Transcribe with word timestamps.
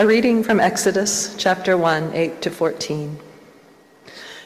A 0.00 0.06
reading 0.06 0.44
from 0.44 0.60
Exodus 0.60 1.34
chapter 1.38 1.76
1, 1.76 2.12
8 2.14 2.42
to 2.42 2.50
14. 2.50 3.18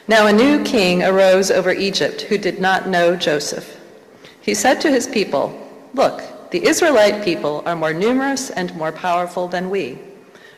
Now 0.07 0.25
a 0.25 0.33
new 0.33 0.63
king 0.63 1.03
arose 1.03 1.51
over 1.51 1.71
Egypt 1.71 2.21
who 2.21 2.39
did 2.39 2.59
not 2.59 2.89
know 2.89 3.15
Joseph. 3.15 3.79
He 4.41 4.55
said 4.55 4.81
to 4.81 4.89
his 4.89 5.05
people, 5.05 5.53
Look, 5.93 6.23
the 6.49 6.65
Israelite 6.65 7.23
people 7.23 7.61
are 7.67 7.75
more 7.75 7.93
numerous 7.93 8.49
and 8.49 8.75
more 8.75 8.91
powerful 8.91 9.47
than 9.47 9.69
we. 9.69 9.99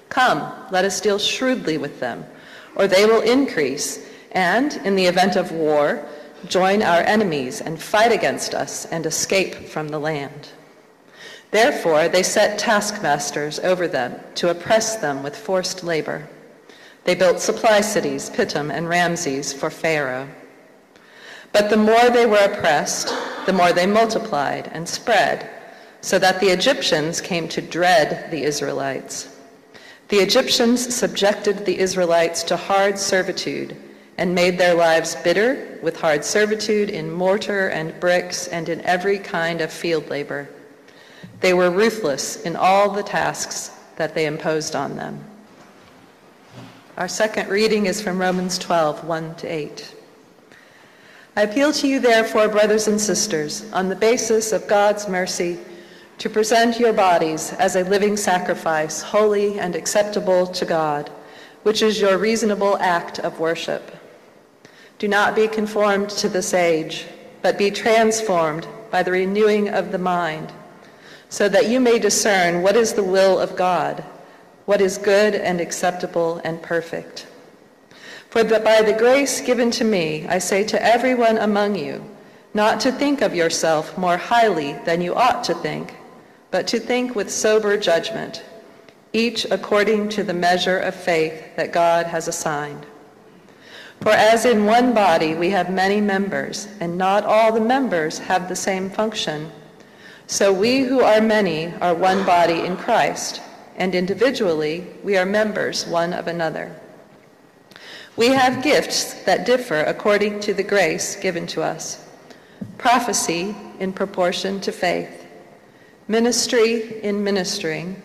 Come, 0.07 0.49
let 0.71 0.85
us 0.85 1.01
deal 1.01 1.19
shrewdly 1.19 1.77
with 1.77 1.99
them, 1.99 2.23
or 2.77 2.87
they 2.87 3.05
will 3.05 3.19
increase, 3.19 3.99
and, 4.31 4.75
in 4.85 4.95
the 4.95 5.07
event 5.07 5.35
of 5.35 5.51
war, 5.51 6.05
join 6.47 6.81
our 6.81 7.01
enemies 7.01 7.59
and 7.59 7.81
fight 7.81 8.13
against 8.13 8.55
us 8.55 8.85
and 8.85 9.05
escape 9.05 9.55
from 9.55 9.89
the 9.89 9.99
land. 9.99 10.51
Therefore, 11.55 12.09
they 12.09 12.21
set 12.21 12.59
taskmasters 12.59 13.59
over 13.59 13.87
them 13.87 14.19
to 14.35 14.49
oppress 14.49 14.97
them 14.97 15.23
with 15.23 15.37
forced 15.37 15.85
labor. 15.85 16.27
They 17.05 17.15
built 17.15 17.39
supply 17.39 17.79
cities, 17.79 18.29
Pithom 18.29 18.69
and 18.69 18.89
Ramses, 18.89 19.53
for 19.53 19.69
Pharaoh. 19.69 20.27
But 21.53 21.69
the 21.69 21.77
more 21.77 22.09
they 22.09 22.25
were 22.25 22.43
oppressed, 22.43 23.15
the 23.45 23.53
more 23.53 23.71
they 23.71 23.85
multiplied 23.85 24.69
and 24.73 24.85
spread, 24.85 25.49
so 26.01 26.19
that 26.19 26.41
the 26.41 26.49
Egyptians 26.49 27.21
came 27.21 27.47
to 27.47 27.61
dread 27.61 28.29
the 28.31 28.43
Israelites. 28.43 29.29
The 30.09 30.17
Egyptians 30.17 30.93
subjected 30.93 31.65
the 31.65 31.79
Israelites 31.79 32.43
to 32.43 32.57
hard 32.57 32.99
servitude 32.99 33.77
and 34.17 34.35
made 34.35 34.57
their 34.57 34.73
lives 34.75 35.15
bitter 35.23 35.79
with 35.81 36.01
hard 36.01 36.25
servitude 36.25 36.89
in 36.89 37.09
mortar 37.09 37.69
and 37.69 37.97
bricks 38.01 38.49
and 38.49 38.67
in 38.67 38.81
every 38.81 39.19
kind 39.19 39.61
of 39.61 39.71
field 39.71 40.09
labor. 40.09 40.49
They 41.45 41.53
were 41.53 41.69
ruthless 41.69 42.41
in 42.41 42.55
all 42.55 42.89
the 42.89 43.03
tasks 43.03 43.69
that 43.97 44.15
they 44.15 44.25
imposed 44.25 44.75
on 44.75 44.95
them. 44.95 45.23
Our 46.97 47.07
second 47.07 47.49
reading 47.49 47.85
is 47.85 48.01
from 48.01 48.17
Romans 48.17 48.57
12, 48.57 49.03
1 49.03 49.35
to 49.35 49.47
8. 49.47 49.95
I 51.35 51.43
appeal 51.43 51.71
to 51.73 51.87
you, 51.87 51.99
therefore, 51.99 52.47
brothers 52.47 52.87
and 52.87 52.99
sisters, 52.99 53.71
on 53.73 53.89
the 53.89 53.95
basis 53.95 54.53
of 54.53 54.67
God's 54.67 55.07
mercy, 55.07 55.59
to 56.17 56.31
present 56.31 56.79
your 56.79 56.93
bodies 56.93 57.53
as 57.59 57.75
a 57.75 57.83
living 57.83 58.17
sacrifice, 58.17 59.03
holy 59.03 59.59
and 59.59 59.75
acceptable 59.75 60.47
to 60.47 60.65
God, 60.65 61.11
which 61.61 61.83
is 61.83 62.01
your 62.01 62.17
reasonable 62.17 62.75
act 62.79 63.19
of 63.19 63.39
worship. 63.39 63.95
Do 64.97 65.07
not 65.07 65.35
be 65.35 65.47
conformed 65.47 66.09
to 66.09 66.27
this 66.27 66.55
age, 66.55 67.05
but 67.43 67.59
be 67.59 67.69
transformed 67.69 68.67
by 68.89 69.03
the 69.03 69.11
renewing 69.11 69.69
of 69.69 69.91
the 69.91 69.99
mind 69.99 70.51
so 71.29 71.49
that 71.49 71.69
you 71.69 71.79
may 71.79 71.99
discern 71.99 72.61
what 72.61 72.75
is 72.75 72.93
the 72.93 73.03
will 73.03 73.39
of 73.39 73.55
God, 73.55 74.03
what 74.65 74.81
is 74.81 74.97
good 74.97 75.35
and 75.35 75.59
acceptable 75.59 76.41
and 76.43 76.61
perfect. 76.61 77.27
For 78.29 78.43
by 78.43 78.81
the 78.81 78.95
grace 78.97 79.41
given 79.41 79.71
to 79.71 79.83
me, 79.83 80.25
I 80.27 80.39
say 80.39 80.63
to 80.65 80.83
everyone 80.83 81.37
among 81.37 81.75
you, 81.75 82.03
not 82.53 82.79
to 82.81 82.91
think 82.91 83.21
of 83.21 83.35
yourself 83.35 83.97
more 83.97 84.17
highly 84.17 84.73
than 84.85 85.01
you 85.01 85.15
ought 85.15 85.43
to 85.45 85.53
think, 85.53 85.95
but 86.51 86.67
to 86.67 86.79
think 86.79 87.15
with 87.15 87.31
sober 87.31 87.77
judgment, 87.77 88.43
each 89.13 89.45
according 89.51 90.09
to 90.09 90.23
the 90.23 90.33
measure 90.33 90.79
of 90.79 90.95
faith 90.95 91.55
that 91.55 91.71
God 91.71 92.05
has 92.05 92.27
assigned. 92.27 92.85
For 94.01 94.11
as 94.11 94.45
in 94.45 94.65
one 94.65 94.93
body 94.93 95.35
we 95.35 95.49
have 95.51 95.69
many 95.69 96.01
members, 96.01 96.67
and 96.79 96.97
not 96.97 97.23
all 97.23 97.53
the 97.53 97.61
members 97.61 98.19
have 98.19 98.49
the 98.49 98.55
same 98.55 98.89
function, 98.89 99.51
so 100.27 100.51
we 100.51 100.81
who 100.81 101.01
are 101.01 101.21
many 101.21 101.71
are 101.81 101.93
one 101.93 102.25
body 102.25 102.61
in 102.61 102.77
Christ, 102.77 103.41
and 103.77 103.93
individually 103.93 104.87
we 105.03 105.17
are 105.17 105.25
members 105.25 105.85
one 105.85 106.13
of 106.13 106.27
another. 106.27 106.75
We 108.15 108.29
have 108.29 108.63
gifts 108.63 109.13
that 109.25 109.45
differ 109.45 109.81
according 109.81 110.39
to 110.41 110.53
the 110.53 110.63
grace 110.63 111.15
given 111.15 111.45
to 111.47 111.61
us. 111.61 112.03
Prophecy 112.77 113.55
in 113.79 113.93
proportion 113.93 114.59
to 114.61 114.71
faith, 114.71 115.27
ministry 116.07 117.03
in 117.03 117.23
ministering, 117.23 118.01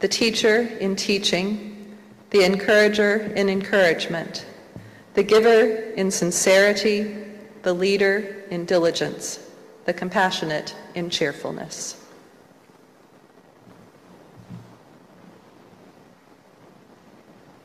the 0.00 0.08
teacher 0.08 0.68
in 0.80 0.96
teaching, 0.96 1.96
the 2.30 2.44
encourager 2.44 3.32
in 3.36 3.48
encouragement, 3.48 4.44
the 5.14 5.22
giver 5.22 5.92
in 5.94 6.10
sincerity, 6.10 7.16
the 7.62 7.72
leader 7.72 8.44
in 8.50 8.66
diligence 8.66 9.47
the 9.88 9.94
compassionate 9.94 10.76
in 10.94 11.08
cheerfulness. 11.08 11.96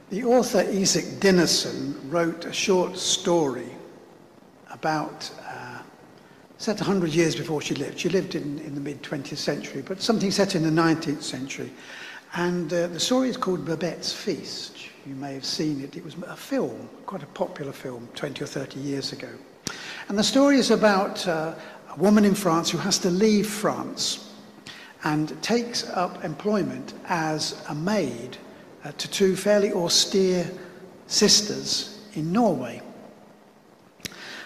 The 0.10 0.24
author 0.24 0.62
Isak 0.62 1.20
Dinesen 1.20 2.00
wrote 2.10 2.46
a 2.46 2.54
short 2.54 2.96
story 2.98 3.68
about, 4.72 5.30
uh, 5.46 5.80
set 6.60 6.78
100 6.78 7.10
years 7.10 7.36
before 7.36 7.62
she 7.62 7.76
lived. 7.76 8.00
She 8.00 8.08
lived 8.08 8.36
in, 8.36 8.58
in 8.60 8.74
the 8.74 8.80
mid 8.80 9.04
20th 9.04 9.36
century, 9.36 9.82
but 9.86 10.02
something 10.02 10.32
set 10.32 10.56
in 10.56 10.64
the 10.64 10.82
19th 10.82 11.24
century. 11.24 11.74
And 12.36 12.72
uh, 12.72 12.88
the 12.88 13.02
story 13.02 13.28
is 13.28 13.36
called 13.36 13.66
Babette's 13.66 14.14
Feast. 14.14 14.78
You 15.06 15.16
may 15.16 15.34
have 15.34 15.44
seen 15.44 15.82
it. 15.84 15.98
It 15.98 16.06
was 16.06 16.16
a 16.26 16.38
film, 16.38 16.88
quite 17.06 17.22
a 17.22 17.34
popular 17.36 17.74
film, 17.74 18.08
20 18.16 18.46
or 18.46 18.48
30 18.48 18.80
years 18.80 19.12
ago. 19.12 19.28
And 20.10 20.18
the 20.18 20.24
story 20.24 20.58
is 20.58 20.72
about 20.72 21.26
uh, 21.28 21.56
a 21.96 22.00
woman 22.00 22.26
in 22.26 22.34
France 22.34 22.72
who 22.72 22.78
has 22.80 22.98
to 23.00 23.10
leave 23.10 23.48
France 23.48 24.32
and 25.04 25.42
takes 25.44 25.88
up 25.90 26.24
employment 26.24 26.94
as 27.08 27.64
a 27.70 27.76
maid 27.76 28.38
uh, 28.84 28.92
to 28.94 29.08
two 29.08 29.36
fairly 29.36 29.72
austere 29.72 30.50
sisters 31.08 32.02
in 32.14 32.32
Norway. 32.32 32.82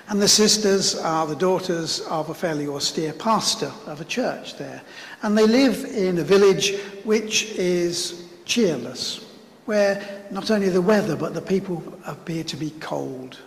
And 0.10 0.22
the 0.22 0.28
sisters 0.28 0.96
are 0.96 1.28
the 1.28 1.36
daughters 1.36 2.02
of 2.02 2.30
a 2.30 2.34
fairly 2.34 2.68
austere 2.68 3.14
pastor 3.14 3.72
of 3.86 4.02
a 4.02 4.06
church 4.06 4.58
there. 4.58 4.82
And 5.22 5.38
they 5.38 5.46
live 5.46 5.84
in 5.86 6.18
a 6.18 6.24
village 6.24 6.80
which 7.04 7.52
is 7.52 8.26
cheerless, 8.46 9.26
where 9.66 10.26
not 10.32 10.50
only 10.50 10.70
the 10.70 10.82
weather 10.82 11.16
but 11.16 11.34
the 11.34 11.42
people 11.42 11.84
appear 12.06 12.44
to 12.46 12.56
be 12.56 12.72
cold 12.80 13.38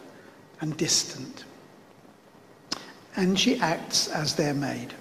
and 0.61 0.77
distant 0.77 1.45
and 3.17 3.39
she 3.39 3.59
acts 3.61 4.09
as 4.09 4.35
their 4.35 4.55
maid. 4.55 4.95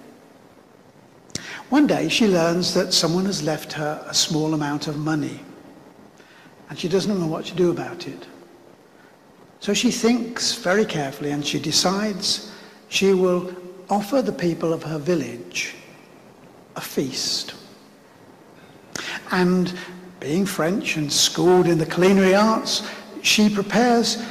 One 1.68 1.86
day 1.86 2.08
she 2.08 2.26
learns 2.26 2.74
that 2.74 2.92
someone 2.92 3.26
has 3.26 3.42
left 3.42 3.72
her 3.74 4.04
a 4.06 4.14
small 4.14 4.54
amount 4.54 4.88
of 4.88 4.96
money 4.96 5.40
and 6.68 6.78
she 6.78 6.88
doesn't 6.88 7.18
know 7.18 7.26
what 7.26 7.44
to 7.46 7.54
do 7.54 7.70
about 7.70 8.06
it. 8.06 8.26
So 9.60 9.74
she 9.74 9.90
thinks 9.90 10.54
very 10.54 10.84
carefully 10.84 11.30
and 11.30 11.44
she 11.44 11.60
decides 11.60 12.52
she 12.88 13.12
will 13.12 13.54
offer 13.88 14.22
the 14.22 14.32
people 14.32 14.72
of 14.72 14.82
her 14.82 14.98
village 14.98 15.74
a 16.76 16.80
feast. 16.80 17.54
And 19.32 19.72
being 20.18 20.46
French 20.46 20.96
and 20.96 21.12
schooled 21.12 21.66
in 21.66 21.78
the 21.78 21.86
culinary 21.86 22.34
arts, 22.34 22.88
she 23.22 23.48
prepares 23.48 24.22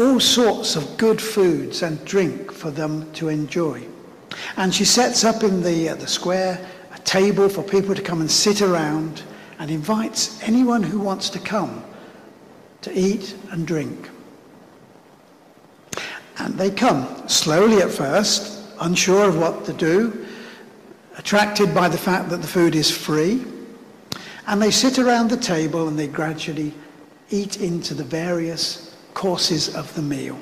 all 0.00 0.18
sorts 0.18 0.76
of 0.76 0.96
good 0.96 1.20
foods 1.20 1.82
and 1.82 2.02
drink 2.06 2.50
for 2.50 2.70
them 2.70 3.12
to 3.12 3.28
enjoy. 3.28 3.86
And 4.56 4.74
she 4.74 4.86
sets 4.86 5.24
up 5.24 5.42
in 5.42 5.62
the, 5.62 5.90
uh, 5.90 5.94
the 5.96 6.06
square 6.06 6.66
a 6.94 6.98
table 7.00 7.50
for 7.50 7.62
people 7.62 7.94
to 7.94 8.00
come 8.00 8.22
and 8.22 8.30
sit 8.30 8.62
around 8.62 9.22
and 9.58 9.70
invites 9.70 10.42
anyone 10.42 10.82
who 10.82 10.98
wants 10.98 11.28
to 11.30 11.38
come 11.38 11.84
to 12.80 12.98
eat 12.98 13.36
and 13.50 13.66
drink. 13.66 14.08
And 16.38 16.54
they 16.54 16.70
come 16.70 17.28
slowly 17.28 17.82
at 17.82 17.90
first, 17.90 18.64
unsure 18.80 19.28
of 19.28 19.38
what 19.38 19.66
to 19.66 19.74
do, 19.74 20.26
attracted 21.18 21.74
by 21.74 21.88
the 21.88 21.98
fact 21.98 22.30
that 22.30 22.40
the 22.40 22.48
food 22.48 22.74
is 22.74 22.90
free. 22.90 23.44
And 24.46 24.62
they 24.62 24.70
sit 24.70 24.98
around 24.98 25.28
the 25.28 25.36
table 25.36 25.88
and 25.88 25.98
they 25.98 26.08
gradually 26.08 26.72
eat 27.28 27.60
into 27.60 27.92
the 27.92 28.02
various 28.02 28.89
courses 29.14 29.74
of 29.74 29.92
the 29.94 30.02
meal. 30.02 30.38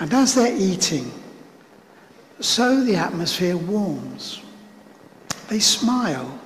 And 0.00 0.12
as 0.12 0.34
they're 0.34 0.56
eating, 0.56 1.10
so 2.40 2.84
the 2.84 2.96
atmosphere 2.96 3.56
warms. 3.56 4.42
They 5.48 5.58
smile. 5.58 6.38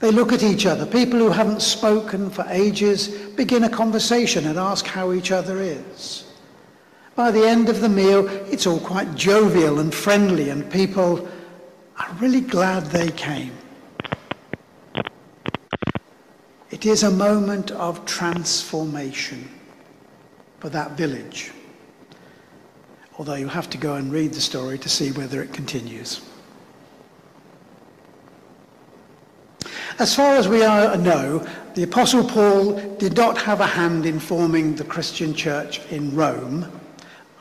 They 0.00 0.10
look 0.10 0.32
at 0.32 0.42
each 0.42 0.66
other. 0.66 0.86
People 0.86 1.18
who 1.18 1.30
haven't 1.30 1.62
spoken 1.62 2.30
for 2.30 2.44
ages 2.48 3.08
begin 3.08 3.64
a 3.64 3.68
conversation 3.68 4.46
and 4.46 4.58
ask 4.58 4.86
how 4.86 5.12
each 5.12 5.30
other 5.30 5.60
is. 5.60 6.24
By 7.14 7.30
the 7.30 7.46
end 7.46 7.68
of 7.68 7.80
the 7.80 7.88
meal, 7.88 8.28
it's 8.50 8.66
all 8.66 8.80
quite 8.80 9.14
jovial 9.14 9.80
and 9.80 9.92
friendly, 9.92 10.50
and 10.50 10.70
people 10.70 11.28
are 11.98 12.16
really 12.20 12.40
glad 12.40 12.84
they 12.86 13.10
came. 13.10 13.52
It 16.70 16.86
is 16.86 17.02
a 17.02 17.10
moment 17.10 17.72
of 17.72 18.04
transformation 18.04 19.57
for 20.58 20.68
that 20.70 20.92
village. 20.92 21.52
Although 23.18 23.34
you 23.34 23.48
have 23.48 23.68
to 23.70 23.78
go 23.78 23.94
and 23.94 24.12
read 24.12 24.32
the 24.32 24.40
story 24.40 24.78
to 24.78 24.88
see 24.88 25.10
whether 25.12 25.42
it 25.42 25.52
continues. 25.52 26.20
As 29.98 30.14
far 30.14 30.36
as 30.36 30.46
we 30.46 30.60
know, 30.60 31.44
the 31.74 31.82
Apostle 31.82 32.22
Paul 32.22 32.74
did 32.98 33.16
not 33.16 33.36
have 33.38 33.60
a 33.60 33.66
hand 33.66 34.06
in 34.06 34.20
forming 34.20 34.76
the 34.76 34.84
Christian 34.84 35.34
church 35.34 35.80
in 35.90 36.14
Rome, 36.14 36.70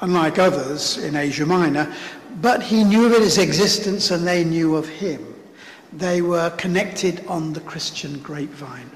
unlike 0.01 0.39
others 0.39 0.97
in 0.97 1.15
Asia 1.15 1.45
Minor, 1.45 1.93
but 2.41 2.63
he 2.63 2.83
knew 2.83 3.05
of 3.05 3.11
its 3.11 3.37
existence 3.37 4.09
and 4.09 4.25
they 4.25 4.43
knew 4.43 4.75
of 4.75 4.87
him. 4.87 5.35
They 5.93 6.23
were 6.23 6.49
connected 6.51 7.23
on 7.27 7.53
the 7.53 7.61
Christian 7.61 8.19
grapevine. 8.19 8.89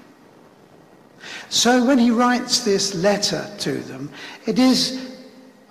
So 1.50 1.86
when 1.86 1.98
he 1.98 2.12
writes 2.12 2.60
this 2.60 2.96
letter 2.96 3.50
to 3.60 3.74
them, 3.74 4.10
it 4.46 4.58
is, 4.58 5.18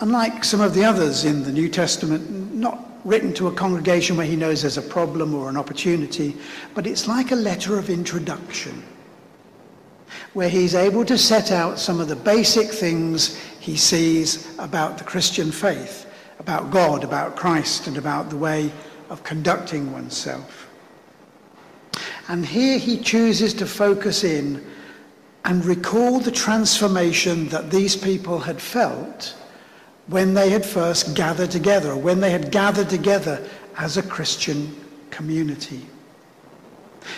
unlike 0.00 0.44
some 0.44 0.60
of 0.60 0.74
the 0.74 0.84
others 0.84 1.24
in 1.24 1.42
the 1.42 1.52
New 1.52 1.68
Testament, 1.68 2.54
not 2.54 2.86
written 3.04 3.32
to 3.34 3.48
a 3.48 3.52
congregation 3.52 4.16
where 4.16 4.26
he 4.26 4.36
knows 4.36 4.62
there's 4.62 4.76
a 4.76 4.82
problem 4.82 5.34
or 5.34 5.48
an 5.48 5.56
opportunity, 5.56 6.36
but 6.74 6.86
it's 6.86 7.08
like 7.08 7.32
a 7.32 7.36
letter 7.36 7.78
of 7.78 7.88
introduction, 7.88 8.82
where 10.34 10.48
he's 10.48 10.74
able 10.74 11.04
to 11.04 11.16
set 11.16 11.50
out 11.50 11.78
some 11.78 12.00
of 12.00 12.08
the 12.08 12.16
basic 12.16 12.68
things 12.68 13.36
he 13.58 13.76
sees 13.76 14.54
about 14.58 14.98
the 14.98 15.04
Christian 15.04 15.50
faith, 15.50 16.06
about 16.38 16.70
God, 16.70 17.04
about 17.04 17.36
Christ, 17.36 17.86
and 17.86 17.96
about 17.96 18.28
the 18.28 18.36
way 18.36 18.70
of 19.08 19.24
conducting 19.24 19.92
oneself. 19.92 20.68
And 22.28 22.46
here 22.46 22.78
he 22.78 22.98
chooses 22.98 23.54
to 23.54 23.66
focus 23.66 24.24
in 24.24 24.64
and 25.44 25.64
recall 25.64 26.20
the 26.20 26.30
transformation 26.30 27.48
that 27.48 27.70
these 27.70 27.96
people 27.96 28.38
had 28.38 28.60
felt 28.60 29.36
when 30.06 30.34
they 30.34 30.50
had 30.50 30.64
first 30.64 31.14
gathered 31.14 31.50
together, 31.50 31.96
when 31.96 32.20
they 32.20 32.30
had 32.30 32.50
gathered 32.50 32.88
together 32.88 33.46
as 33.78 33.96
a 33.96 34.02
Christian 34.02 34.74
community. 35.10 35.86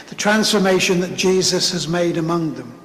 The 0.09 0.15
transformation 0.15 1.01
that 1.01 1.17
Jesus 1.17 1.73
has 1.73 1.89
made 1.89 2.19
among 2.19 2.55
them. 2.55 2.79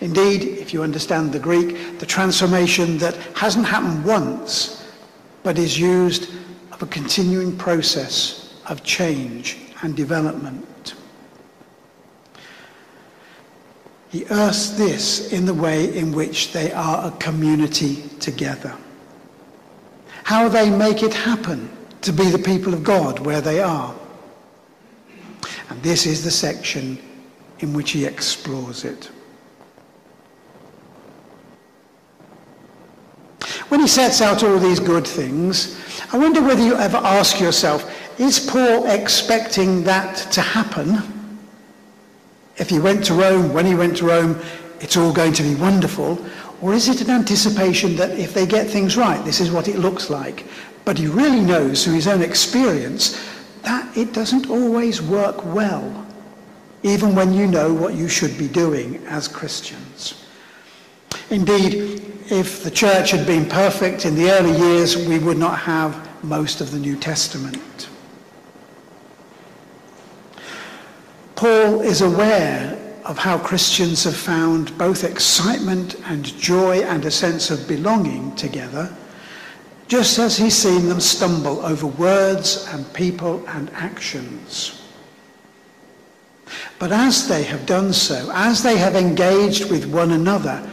Indeed, 0.00 0.42
if 0.44 0.72
you 0.72 0.82
understand 0.82 1.32
the 1.32 1.38
Greek, 1.38 1.98
the 1.98 2.06
transformation 2.06 2.98
that 2.98 3.16
hasn't 3.34 3.66
happened 3.66 4.04
once, 4.04 4.86
but 5.42 5.58
is 5.58 5.78
used 5.78 6.30
of 6.72 6.82
a 6.82 6.86
continuing 6.86 7.56
process 7.56 8.54
of 8.66 8.84
change 8.84 9.58
and 9.82 9.96
development. 9.96 10.67
He 14.10 14.24
earths 14.30 14.70
this 14.70 15.32
in 15.32 15.44
the 15.44 15.54
way 15.54 15.96
in 15.96 16.12
which 16.12 16.52
they 16.52 16.72
are 16.72 17.08
a 17.08 17.10
community 17.18 18.02
together. 18.20 18.74
How 20.24 20.48
they 20.48 20.70
make 20.70 21.02
it 21.02 21.12
happen 21.12 21.70
to 22.02 22.12
be 22.12 22.30
the 22.30 22.38
people 22.38 22.72
of 22.72 22.84
God 22.84 23.18
where 23.18 23.40
they 23.40 23.60
are. 23.60 23.94
And 25.68 25.82
this 25.82 26.06
is 26.06 26.24
the 26.24 26.30
section 26.30 26.98
in 27.60 27.74
which 27.74 27.90
he 27.90 28.06
explores 28.06 28.84
it. 28.84 29.10
When 33.68 33.80
he 33.80 33.86
sets 33.86 34.22
out 34.22 34.42
all 34.42 34.58
these 34.58 34.80
good 34.80 35.06
things, 35.06 35.78
I 36.10 36.16
wonder 36.16 36.40
whether 36.40 36.62
you 36.62 36.76
ever 36.76 36.96
ask 36.96 37.38
yourself, 37.38 37.94
is 38.18 38.40
Paul 38.40 38.86
expecting 38.86 39.84
that 39.84 40.16
to 40.32 40.40
happen? 40.40 41.17
If 42.58 42.68
he 42.68 42.78
went 42.78 43.04
to 43.06 43.14
Rome, 43.14 43.52
when 43.52 43.66
he 43.66 43.74
went 43.74 43.96
to 43.98 44.06
Rome, 44.06 44.40
it's 44.80 44.96
all 44.96 45.12
going 45.12 45.32
to 45.34 45.42
be 45.42 45.54
wonderful. 45.54 46.24
Or 46.60 46.74
is 46.74 46.88
it 46.88 47.00
an 47.00 47.10
anticipation 47.10 47.96
that 47.96 48.18
if 48.18 48.34
they 48.34 48.46
get 48.46 48.68
things 48.68 48.96
right, 48.96 49.24
this 49.24 49.40
is 49.40 49.50
what 49.50 49.68
it 49.68 49.78
looks 49.78 50.10
like? 50.10 50.46
But 50.84 50.98
he 50.98 51.06
really 51.06 51.40
knows 51.40 51.84
through 51.84 51.94
his 51.94 52.08
own 52.08 52.22
experience 52.22 53.18
that 53.62 53.96
it 53.96 54.12
doesn't 54.12 54.50
always 54.50 55.00
work 55.02 55.44
well, 55.44 56.06
even 56.82 57.14
when 57.14 57.32
you 57.32 57.46
know 57.46 57.72
what 57.72 57.94
you 57.94 58.08
should 58.08 58.36
be 58.38 58.48
doing 58.48 58.96
as 59.06 59.28
Christians. 59.28 60.24
Indeed, 61.30 62.02
if 62.30 62.62
the 62.62 62.70
church 62.70 63.10
had 63.10 63.26
been 63.26 63.46
perfect 63.48 64.04
in 64.04 64.14
the 64.14 64.30
early 64.30 64.56
years, 64.58 64.96
we 64.96 65.18
would 65.18 65.38
not 65.38 65.58
have 65.58 66.08
most 66.24 66.60
of 66.60 66.70
the 66.70 66.78
New 66.78 66.96
Testament. 66.96 67.88
Paul 71.38 71.82
is 71.82 72.00
aware 72.00 72.76
of 73.04 73.16
how 73.16 73.38
Christians 73.38 74.02
have 74.02 74.16
found 74.16 74.76
both 74.76 75.04
excitement 75.04 75.94
and 76.06 76.24
joy 76.36 76.80
and 76.80 77.04
a 77.04 77.12
sense 77.12 77.52
of 77.52 77.68
belonging 77.68 78.34
together, 78.34 78.92
just 79.86 80.18
as 80.18 80.36
he's 80.36 80.56
seen 80.56 80.88
them 80.88 80.98
stumble 80.98 81.64
over 81.64 81.86
words 81.86 82.66
and 82.72 82.92
people 82.92 83.46
and 83.46 83.70
actions. 83.70 84.82
But 86.80 86.90
as 86.90 87.28
they 87.28 87.44
have 87.44 87.66
done 87.66 87.92
so, 87.92 88.32
as 88.34 88.64
they 88.64 88.76
have 88.76 88.96
engaged 88.96 89.70
with 89.70 89.86
one 89.86 90.10
another, 90.10 90.68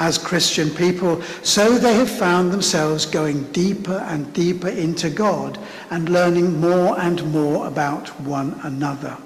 as 0.00 0.18
Christian 0.18 0.70
people, 0.70 1.22
so 1.44 1.78
they 1.78 1.94
have 1.94 2.10
found 2.10 2.50
themselves 2.50 3.06
going 3.06 3.44
deeper 3.52 4.04
and 4.08 4.32
deeper 4.32 4.68
into 4.68 5.10
God 5.10 5.60
and 5.90 6.08
learning 6.08 6.60
more 6.60 6.98
and 6.98 7.24
more 7.32 7.68
about 7.68 8.08
one 8.22 8.58
another. 8.64 9.16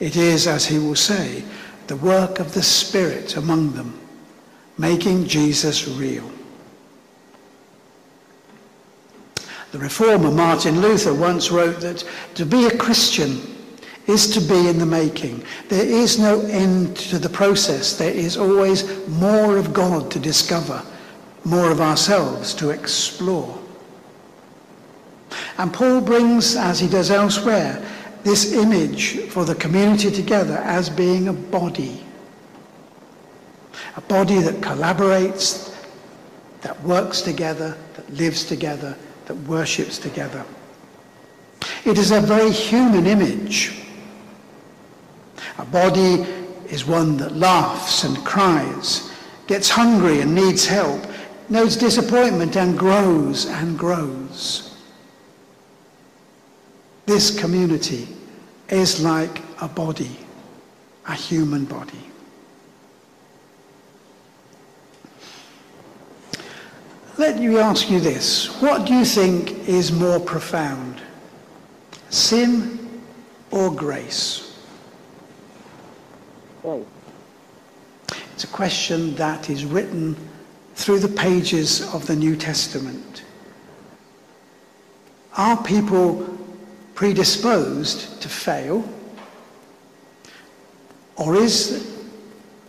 It 0.00 0.16
is, 0.16 0.46
as 0.46 0.66
he 0.66 0.78
will 0.78 0.96
say, 0.96 1.44
the 1.86 1.96
work 1.96 2.40
of 2.40 2.54
the 2.54 2.62
Spirit 2.62 3.36
among 3.36 3.72
them, 3.72 3.98
making 4.78 5.26
Jesus 5.26 5.86
real. 5.86 6.30
The 9.72 9.78
reformer 9.78 10.30
Martin 10.30 10.80
Luther 10.80 11.14
once 11.14 11.50
wrote 11.50 11.80
that 11.80 12.04
to 12.34 12.44
be 12.44 12.66
a 12.66 12.76
Christian 12.76 13.40
is 14.06 14.28
to 14.34 14.40
be 14.40 14.68
in 14.68 14.78
the 14.78 14.86
making. 14.86 15.44
There 15.68 15.84
is 15.84 16.18
no 16.18 16.40
end 16.40 16.96
to 16.96 17.18
the 17.18 17.28
process. 17.28 17.96
There 17.96 18.12
is 18.12 18.36
always 18.36 19.06
more 19.08 19.56
of 19.56 19.72
God 19.72 20.10
to 20.10 20.18
discover, 20.18 20.82
more 21.44 21.70
of 21.70 21.80
ourselves 21.80 22.54
to 22.54 22.70
explore. 22.70 23.56
And 25.58 25.72
Paul 25.72 26.00
brings, 26.00 26.56
as 26.56 26.80
he 26.80 26.88
does 26.88 27.10
elsewhere, 27.10 27.86
this 28.22 28.52
image 28.52 29.20
for 29.28 29.44
the 29.44 29.54
community 29.54 30.10
together 30.10 30.58
as 30.58 30.90
being 30.90 31.28
a 31.28 31.32
body. 31.32 32.04
A 33.96 34.00
body 34.02 34.38
that 34.38 34.56
collaborates, 34.56 35.74
that 36.62 36.80
works 36.82 37.22
together, 37.22 37.76
that 37.94 38.12
lives 38.12 38.44
together, 38.44 38.96
that 39.26 39.34
worships 39.48 39.98
together. 39.98 40.44
It 41.84 41.98
is 41.98 42.10
a 42.10 42.20
very 42.20 42.50
human 42.50 43.06
image. 43.06 43.82
A 45.58 45.64
body 45.64 46.26
is 46.68 46.86
one 46.86 47.16
that 47.16 47.34
laughs 47.34 48.04
and 48.04 48.16
cries, 48.24 49.10
gets 49.46 49.68
hungry 49.68 50.20
and 50.20 50.34
needs 50.34 50.66
help, 50.66 51.00
knows 51.48 51.76
disappointment 51.76 52.56
and 52.56 52.78
grows 52.78 53.46
and 53.46 53.78
grows. 53.78 54.69
This 57.10 57.36
community 57.36 58.06
is 58.68 59.02
like 59.02 59.42
a 59.60 59.66
body, 59.66 60.16
a 61.08 61.12
human 61.12 61.64
body. 61.64 62.04
Let 67.18 67.40
me 67.40 67.58
ask 67.58 67.90
you 67.90 67.98
this. 67.98 68.46
What 68.62 68.86
do 68.86 68.94
you 68.94 69.04
think 69.04 69.68
is 69.68 69.90
more 69.90 70.20
profound? 70.20 71.00
Sin 72.10 73.02
or 73.50 73.74
grace? 73.74 74.56
It's 78.34 78.44
a 78.44 78.52
question 78.52 79.16
that 79.16 79.50
is 79.50 79.64
written 79.64 80.14
through 80.76 81.00
the 81.00 81.08
pages 81.08 81.92
of 81.92 82.06
the 82.06 82.14
New 82.14 82.36
Testament. 82.36 83.24
Are 85.36 85.60
people 85.60 86.36
predisposed 87.00 88.20
to 88.20 88.28
fail? 88.28 88.86
Or 91.16 91.34
is 91.34 91.98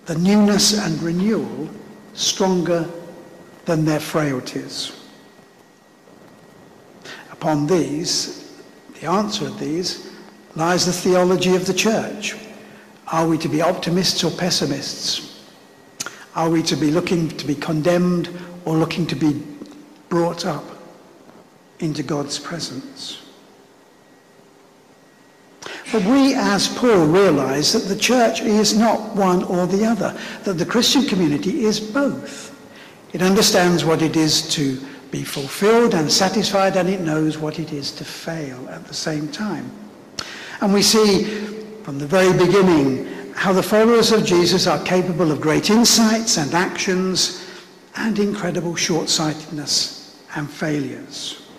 the 0.05 0.17
newness 0.17 0.79
and 0.79 1.03
renewal 1.03 1.69
stronger 2.13 2.89
than 3.65 3.83
their 3.83 3.99
frailties? 3.99 4.97
Upon 7.33 7.67
these, 7.67 8.57
the 9.01 9.09
answer 9.09 9.47
of 9.47 9.59
these, 9.59 10.13
lies 10.55 10.85
the 10.85 10.93
theology 10.93 11.53
of 11.57 11.65
the 11.65 11.73
church. 11.73 12.37
Are 13.07 13.27
we 13.27 13.37
to 13.37 13.49
be 13.49 13.61
optimists 13.61 14.23
or 14.23 14.31
pessimists? 14.31 15.43
Are 16.37 16.49
we 16.49 16.63
to 16.63 16.77
be 16.77 16.89
looking 16.89 17.27
to 17.27 17.45
be 17.45 17.55
condemned 17.55 18.29
or 18.63 18.77
looking 18.77 19.05
to 19.07 19.15
be 19.17 19.45
brought 20.07 20.45
up 20.45 20.63
into 21.79 22.01
God's 22.01 22.39
presence? 22.39 23.20
But 25.91 26.05
we, 26.05 26.33
as 26.35 26.69
Paul, 26.69 27.05
realize 27.05 27.73
that 27.73 27.93
the 27.93 27.99
church 27.99 28.41
is 28.41 28.77
not 28.77 29.15
one 29.15 29.43
or 29.43 29.67
the 29.67 29.85
other, 29.85 30.17
that 30.43 30.53
the 30.53 30.65
Christian 30.65 31.05
community 31.05 31.65
is 31.65 31.79
both. 31.79 32.49
It 33.13 33.21
understands 33.21 33.83
what 33.83 34.01
it 34.01 34.15
is 34.15 34.47
to 34.55 34.79
be 35.11 35.23
fulfilled 35.25 35.93
and 35.93 36.09
satisfied, 36.09 36.77
and 36.77 36.87
it 36.87 37.01
knows 37.01 37.37
what 37.37 37.59
it 37.59 37.73
is 37.73 37.91
to 37.91 38.05
fail 38.05 38.69
at 38.69 38.85
the 38.87 38.93
same 38.93 39.27
time. 39.27 39.69
And 40.61 40.73
we 40.73 40.81
see 40.81 41.25
from 41.83 41.99
the 41.99 42.07
very 42.07 42.31
beginning 42.37 43.33
how 43.33 43.51
the 43.51 43.63
followers 43.63 44.13
of 44.13 44.25
Jesus 44.25 44.67
are 44.67 44.81
capable 44.83 45.31
of 45.31 45.41
great 45.41 45.69
insights 45.69 46.37
and 46.37 46.53
actions 46.53 47.45
and 47.97 48.17
incredible 48.17 48.75
short-sightedness 48.75 50.21
and 50.35 50.49
failures. 50.49 51.50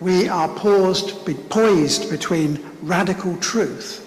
We 0.00 0.28
are 0.28 0.48
paused, 0.48 1.26
poised 1.48 2.10
between 2.10 2.64
radical 2.82 3.36
truth 3.38 4.00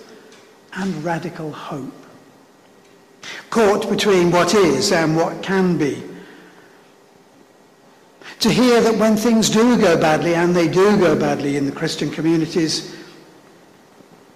and 0.74 1.03
radical 1.03 1.51
hope. 1.51 1.94
Caught 3.50 3.89
between 3.89 4.32
what 4.32 4.53
is 4.53 4.91
and 4.91 5.15
what 5.15 5.41
can 5.41 5.77
be. 5.77 6.03
To 8.41 8.50
hear 8.51 8.82
that 8.82 8.98
when 8.98 9.17
things 9.17 9.50
do 9.50 9.79
go 9.79 10.00
badly, 10.00 10.36
and 10.36 10.56
they 10.56 10.67
do 10.67 10.98
go 10.98 11.17
badly 11.17 11.58
in 11.58 11.65
the 11.65 11.72
Christian 11.72 12.12
communities, 12.12 12.96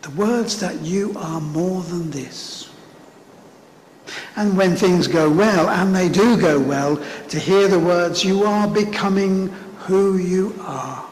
the 0.02 0.10
words 0.12 0.60
that 0.60 0.82
you 0.82 1.14
are 1.18 1.40
more 1.40 1.84
than 1.84 2.10
this. 2.10 2.70
And 4.36 4.58
when 4.58 4.76
things 4.76 5.08
go 5.08 5.30
well, 5.30 5.70
and 5.70 5.96
they 5.96 6.10
do 6.10 6.36
go 6.40 6.60
well, 6.60 6.98
to 7.30 7.40
hear 7.40 7.68
the 7.68 7.80
words, 7.80 8.24
you 8.24 8.44
are 8.44 8.68
becoming 8.68 9.50
who 9.78 10.18
you 10.18 10.56
are. 10.62 11.08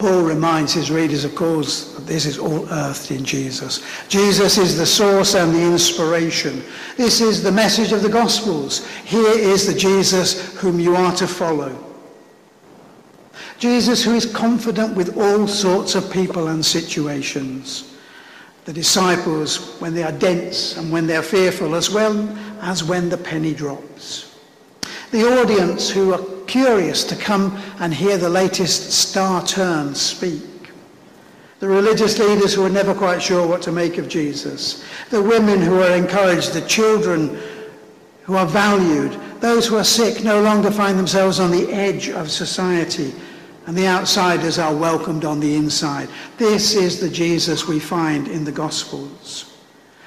Paul 0.00 0.22
reminds 0.22 0.72
his 0.72 0.90
readers, 0.90 1.26
of 1.26 1.34
course, 1.34 1.92
that 1.92 2.06
this 2.06 2.24
is 2.24 2.38
all 2.38 2.66
earthed 2.70 3.10
in 3.10 3.22
Jesus. 3.22 3.84
Jesus 4.08 4.56
is 4.56 4.78
the 4.78 4.86
source 4.86 5.34
and 5.34 5.54
the 5.54 5.62
inspiration. 5.62 6.64
This 6.96 7.20
is 7.20 7.42
the 7.42 7.52
message 7.52 7.92
of 7.92 8.00
the 8.02 8.08
Gospels. 8.08 8.86
Here 9.04 9.38
is 9.38 9.66
the 9.66 9.78
Jesus 9.78 10.56
whom 10.56 10.80
you 10.80 10.96
are 10.96 11.14
to 11.16 11.26
follow. 11.26 11.78
Jesus 13.58 14.02
who 14.02 14.14
is 14.14 14.24
confident 14.24 14.96
with 14.96 15.18
all 15.18 15.46
sorts 15.46 15.94
of 15.94 16.10
people 16.10 16.48
and 16.48 16.64
situations. 16.64 17.94
The 18.64 18.72
disciples 18.72 19.78
when 19.82 19.92
they 19.92 20.02
are 20.02 20.12
dense 20.12 20.78
and 20.78 20.90
when 20.90 21.06
they 21.06 21.16
are 21.16 21.22
fearful 21.22 21.74
as 21.74 21.90
well 21.90 22.26
as 22.62 22.82
when 22.82 23.10
the 23.10 23.18
penny 23.18 23.52
drops. 23.52 24.29
The 25.10 25.40
audience 25.40 25.90
who 25.90 26.14
are 26.14 26.24
curious 26.46 27.02
to 27.04 27.16
come 27.16 27.60
and 27.80 27.92
hear 27.92 28.16
the 28.16 28.28
latest 28.28 28.92
star 28.92 29.44
turn 29.44 29.94
speak. 29.94 30.70
The 31.58 31.68
religious 31.68 32.18
leaders 32.18 32.54
who 32.54 32.64
are 32.64 32.70
never 32.70 32.94
quite 32.94 33.20
sure 33.20 33.46
what 33.46 33.60
to 33.62 33.72
make 33.72 33.98
of 33.98 34.08
Jesus. 34.08 34.84
The 35.10 35.22
women 35.22 35.60
who 35.60 35.80
are 35.80 35.96
encouraged. 35.96 36.52
The 36.52 36.60
children 36.62 37.40
who 38.22 38.36
are 38.36 38.46
valued. 38.46 39.18
Those 39.40 39.66
who 39.66 39.76
are 39.78 39.84
sick 39.84 40.22
no 40.22 40.42
longer 40.42 40.70
find 40.70 40.96
themselves 40.96 41.40
on 41.40 41.50
the 41.50 41.72
edge 41.72 42.08
of 42.08 42.30
society. 42.30 43.12
And 43.66 43.76
the 43.76 43.88
outsiders 43.88 44.60
are 44.60 44.74
welcomed 44.74 45.24
on 45.24 45.40
the 45.40 45.56
inside. 45.56 46.08
This 46.38 46.76
is 46.76 47.00
the 47.00 47.10
Jesus 47.10 47.66
we 47.66 47.80
find 47.80 48.28
in 48.28 48.44
the 48.44 48.52
Gospels, 48.52 49.58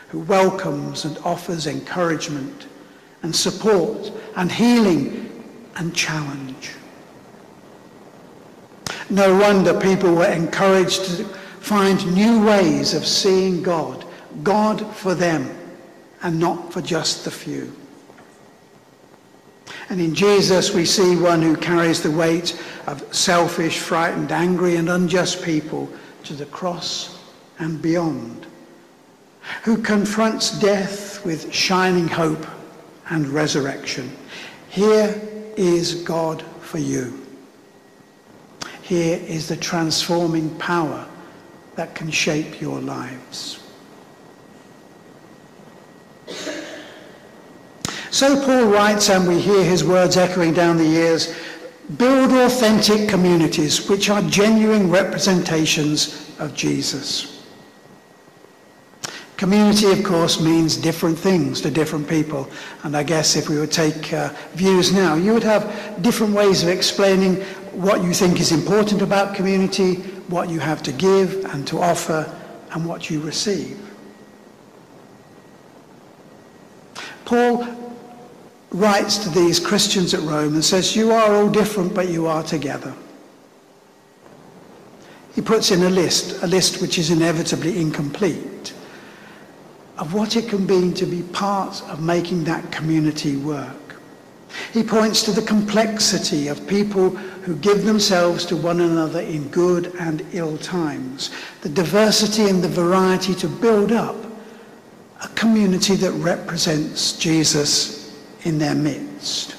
who 0.07 0.19
welcomes 0.19 1.03
and 1.03 1.17
offers 1.19 1.67
encouragement 1.67 2.67
and 3.23 3.35
support 3.35 4.11
and 4.35 4.51
healing 4.51 5.43
and 5.77 5.95
challenge. 5.95 6.71
No 9.09 9.35
wonder 9.37 9.79
people 9.79 10.13
were 10.13 10.31
encouraged 10.31 11.05
to 11.05 11.25
find 11.59 12.13
new 12.13 12.45
ways 12.45 12.93
of 12.93 13.05
seeing 13.05 13.63
God, 13.63 14.05
God 14.43 14.85
for 14.95 15.15
them 15.15 15.49
and 16.21 16.39
not 16.39 16.71
for 16.71 16.81
just 16.81 17.25
the 17.25 17.31
few. 17.31 17.73
And 19.89 19.99
in 19.99 20.13
Jesus 20.15 20.73
we 20.73 20.85
see 20.85 21.15
one 21.15 21.41
who 21.41 21.55
carries 21.55 22.01
the 22.01 22.11
weight 22.11 22.61
of 22.87 23.13
selfish, 23.13 23.79
frightened, 23.79 24.31
angry 24.31 24.75
and 24.75 24.89
unjust 24.89 25.43
people 25.43 25.89
to 26.23 26.33
the 26.33 26.45
cross 26.47 27.19
and 27.59 27.81
beyond, 27.81 28.45
who 29.63 29.81
confronts 29.81 30.57
death 30.59 31.25
with 31.25 31.53
shining 31.53 32.07
hope 32.07 32.45
and 33.09 33.27
resurrection. 33.27 34.11
Here 34.69 35.19
is 35.55 35.95
God 36.03 36.41
for 36.61 36.79
you. 36.79 37.25
Here 38.81 39.19
is 39.27 39.47
the 39.47 39.55
transforming 39.55 40.49
power 40.57 41.07
that 41.75 41.95
can 41.95 42.11
shape 42.11 42.61
your 42.61 42.79
lives. 42.79 43.59
So 48.11 48.45
Paul 48.45 48.65
writes, 48.65 49.09
and 49.09 49.27
we 49.27 49.39
hear 49.39 49.63
his 49.63 49.83
words 49.83 50.17
echoing 50.17 50.53
down 50.53 50.77
the 50.77 50.85
years, 50.85 51.35
build 51.97 52.31
authentic 52.31 53.09
communities 53.09 53.89
which 53.89 54.09
are 54.09 54.21
genuine 54.23 54.89
representations 54.89 56.31
of 56.39 56.53
Jesus. 56.53 57.32
Community, 59.37 59.91
of 59.91 60.03
course, 60.03 60.39
means 60.39 60.77
different 60.77 61.17
things 61.17 61.59
to 61.61 61.71
different 61.71 62.07
people. 62.07 62.49
And 62.83 62.95
I 62.95 63.03
guess 63.03 63.35
if 63.35 63.49
we 63.49 63.59
would 63.59 63.71
take 63.71 64.13
uh, 64.13 64.29
views 64.53 64.93
now, 64.93 65.15
you 65.15 65.33
would 65.33 65.43
have 65.43 66.01
different 66.01 66.33
ways 66.33 66.61
of 66.63 66.69
explaining 66.69 67.37
what 67.73 68.03
you 68.03 68.13
think 68.13 68.39
is 68.39 68.51
important 68.51 69.01
about 69.01 69.35
community, 69.35 69.95
what 70.29 70.49
you 70.49 70.59
have 70.59 70.83
to 70.83 70.91
give 70.91 71.45
and 71.45 71.67
to 71.67 71.79
offer, 71.79 72.31
and 72.71 72.85
what 72.85 73.09
you 73.09 73.19
receive. 73.21 73.79
Paul 77.25 77.67
writes 78.69 79.17
to 79.19 79.29
these 79.29 79.59
Christians 79.59 80.13
at 80.13 80.21
Rome 80.21 80.53
and 80.53 80.63
says, 80.63 80.95
you 80.95 81.11
are 81.11 81.33
all 81.33 81.49
different, 81.49 81.93
but 81.93 82.09
you 82.09 82.27
are 82.27 82.43
together. 82.43 82.93
He 85.33 85.41
puts 85.41 85.71
in 85.71 85.81
a 85.81 85.89
list, 85.89 86.43
a 86.43 86.47
list 86.47 86.81
which 86.81 86.99
is 86.99 87.09
inevitably 87.09 87.79
incomplete 87.79 88.73
of 89.97 90.13
what 90.13 90.35
it 90.35 90.49
can 90.49 90.65
mean 90.65 90.93
to 90.93 91.05
be 91.05 91.21
part 91.21 91.81
of 91.89 92.01
making 92.01 92.43
that 92.45 92.71
community 92.71 93.37
work. 93.37 93.75
He 94.71 94.83
points 94.83 95.23
to 95.23 95.31
the 95.31 95.41
complexity 95.41 96.47
of 96.47 96.67
people 96.67 97.09
who 97.09 97.55
give 97.55 97.85
themselves 97.85 98.45
to 98.45 98.55
one 98.55 98.81
another 98.81 99.19
in 99.19 99.47
good 99.49 99.93
and 99.99 100.25
ill 100.31 100.57
times, 100.57 101.31
the 101.61 101.69
diversity 101.69 102.49
and 102.49 102.63
the 102.63 102.69
variety 102.69 103.33
to 103.35 103.47
build 103.47 103.91
up 103.91 104.15
a 105.23 105.27
community 105.29 105.95
that 105.95 106.11
represents 106.11 107.13
Jesus 107.13 108.19
in 108.43 108.59
their 108.59 108.75
midst. 108.75 109.55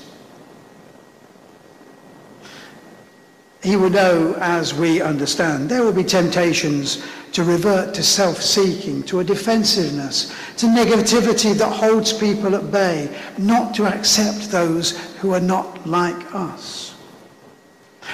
He 3.63 3.77
will 3.77 3.91
know, 3.91 4.37
as 4.41 4.75
we 4.75 5.01
understand, 5.01 5.71
there 5.71 5.83
will 5.83 5.93
be 5.93 6.05
temptations 6.05 7.03
to 7.35 7.43
revert 7.43 7.93
to 7.93 8.03
self-seeking, 8.03 9.03
to 9.03 9.19
a 9.19 9.25
defensiveness, 9.25 10.33
to 10.57 10.67
negativity 10.67 11.53
that 11.53 11.69
holds 11.69 12.13
people 12.13 12.55
at 12.55 12.71
bay, 12.71 13.15
not 13.39 13.75
to 13.75 13.85
accept 13.87 14.51
those 14.53 14.93
who 15.17 15.35
are 15.35 15.41
not 15.41 15.85
like 15.85 16.33
us. 16.33 16.95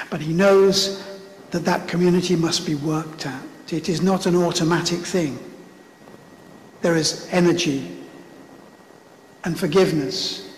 But 0.09 0.23
he 0.23 0.33
knows 0.33 1.07
that 1.51 1.67
that 1.67 1.87
community 1.87 2.35
must 2.35 2.65
be 2.65 2.77
worked 2.77 3.27
at. 3.27 3.43
It 3.71 3.91
is 3.91 4.01
not 4.01 4.25
an 4.25 4.37
automatic 4.37 5.01
thing. 5.01 5.39
There 6.81 6.97
is 6.97 7.29
energy 7.31 7.95
and 9.45 9.59
forgiveness 9.59 10.57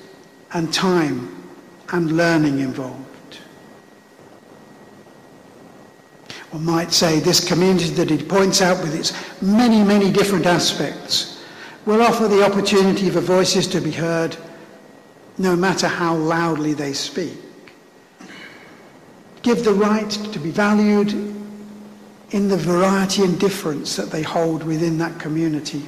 and 0.52 0.73
time 0.73 1.50
and 1.88 2.12
learning 2.12 2.61
involved. 2.61 3.12
One 6.53 6.67
might 6.67 6.93
say 6.93 7.19
this 7.19 7.43
community 7.43 7.89
that 7.95 8.11
he 8.11 8.23
points 8.23 8.61
out 8.61 8.83
with 8.83 8.95
its 8.95 9.15
many, 9.41 9.83
many 9.83 10.13
different 10.13 10.45
aspects 10.45 11.43
will 11.87 12.03
offer 12.03 12.29
the 12.29 12.45
opportunity 12.45 13.09
for 13.09 13.21
voices 13.21 13.67
to 13.69 13.81
be 13.81 13.91
heard 13.91 14.37
no 15.39 15.57
matter 15.57 15.89
how 15.89 16.15
loudly 16.15 16.75
they 16.75 16.93
speak. 16.93 17.39
Give 19.41 19.65
the 19.65 19.73
right 19.73 20.11
to 20.11 20.39
be 20.39 20.51
valued 20.51 21.13
in 22.33 22.49
the 22.49 22.59
variety 22.59 23.23
and 23.23 23.41
difference 23.41 23.97
that 23.97 24.11
they 24.11 24.23
hold 24.23 24.63
within 24.63 24.99
that 24.99 25.19
community. 25.19 25.87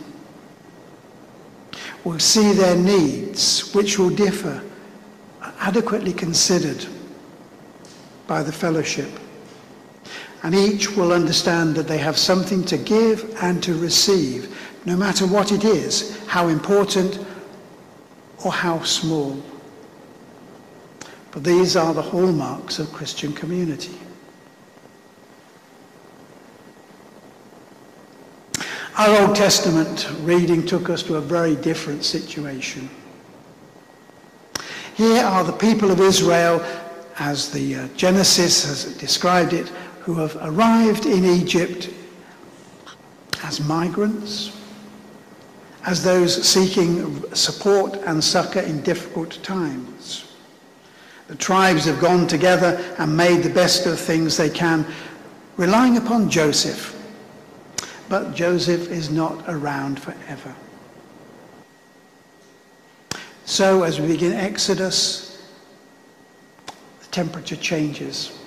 Will 2.04 2.18
see 2.18 2.52
their 2.54 2.76
needs, 2.76 3.75
which 3.75 3.99
will 3.99 4.11
differ, 4.11 4.62
adequately 5.61 6.14
considered 6.14 6.87
by 8.26 8.42
the 8.42 8.52
fellowship 8.52 9.11
and 10.44 10.54
each 10.54 10.94
will 10.94 11.10
understand 11.10 11.74
that 11.74 11.88
they 11.88 11.96
have 11.96 12.18
something 12.18 12.62
to 12.64 12.76
give 12.76 13.34
and 13.42 13.62
to 13.62 13.74
receive, 13.78 14.54
no 14.84 14.94
matter 14.94 15.26
what 15.26 15.50
it 15.50 15.64
is, 15.64 16.22
how 16.26 16.48
important 16.48 17.18
or 18.44 18.52
how 18.52 18.82
small. 18.82 19.42
But 21.30 21.44
these 21.44 21.76
are 21.76 21.94
the 21.94 22.02
hallmarks 22.02 22.78
of 22.78 22.92
Christian 22.92 23.32
community. 23.32 23.98
Our 28.98 29.26
Old 29.26 29.34
Testament 29.34 30.06
reading 30.20 30.66
took 30.66 30.90
us 30.90 31.02
to 31.04 31.16
a 31.16 31.22
very 31.22 31.56
different 31.56 32.04
situation. 32.04 32.90
Here 34.94 35.24
are 35.24 35.42
the 35.42 35.52
people 35.52 35.90
of 35.90 36.00
Israel 36.00 36.62
as 37.18 37.50
the 37.50 37.76
uh, 37.76 37.88
Genesis 37.96 38.66
has 38.66 38.96
described 38.98 39.52
it, 39.52 39.72
who 40.04 40.14
have 40.16 40.37
arrived 40.42 41.06
in 41.06 41.25
Egypt 41.25 41.88
as 43.42 43.58
migrants, 43.61 44.54
as 45.87 46.04
those 46.04 46.46
seeking 46.46 47.34
support 47.34 47.94
and 48.04 48.23
succor 48.23 48.61
in 48.61 48.82
difficult 48.82 49.42
times. 49.42 50.34
The 51.28 51.34
tribes 51.34 51.87
have 51.87 52.00
gone 52.00 52.26
together 52.26 52.94
and 52.99 53.16
made 53.16 53.42
the 53.42 53.49
best 53.49 53.87
of 53.87 53.99
things 53.99 54.37
they 54.37 54.50
can, 54.50 54.84
relying 55.56 55.96
upon 55.96 56.28
Joseph. 56.28 56.90
But 58.11 58.34
Joseph 58.34 58.90
is 58.90 59.08
not 59.08 59.42
around 59.49 59.99
forever. 59.99 60.54
So 63.46 63.84
as 63.84 63.99
we 63.99 64.08
begin 64.08 64.34
Exodus, 64.34 65.49
the 66.66 67.06
temperature 67.11 67.56
changes 67.56 68.38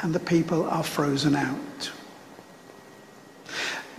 and 0.00 0.14
the 0.14 0.20
people 0.20 0.68
are 0.68 0.82
frozen 0.82 1.34
out. 1.34 1.90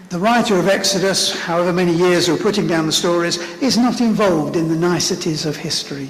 The 0.09 0.19
writer 0.19 0.57
of 0.57 0.67
Exodus, 0.67 1.37
however 1.37 1.71
many 1.71 1.93
years 1.93 2.27
we're 2.27 2.37
putting 2.37 2.67
down 2.67 2.85
the 2.85 2.91
stories, 2.91 3.37
is 3.61 3.77
not 3.77 4.01
involved 4.01 4.55
in 4.55 4.67
the 4.67 4.75
niceties 4.75 5.45
of 5.45 5.55
history, 5.55 6.09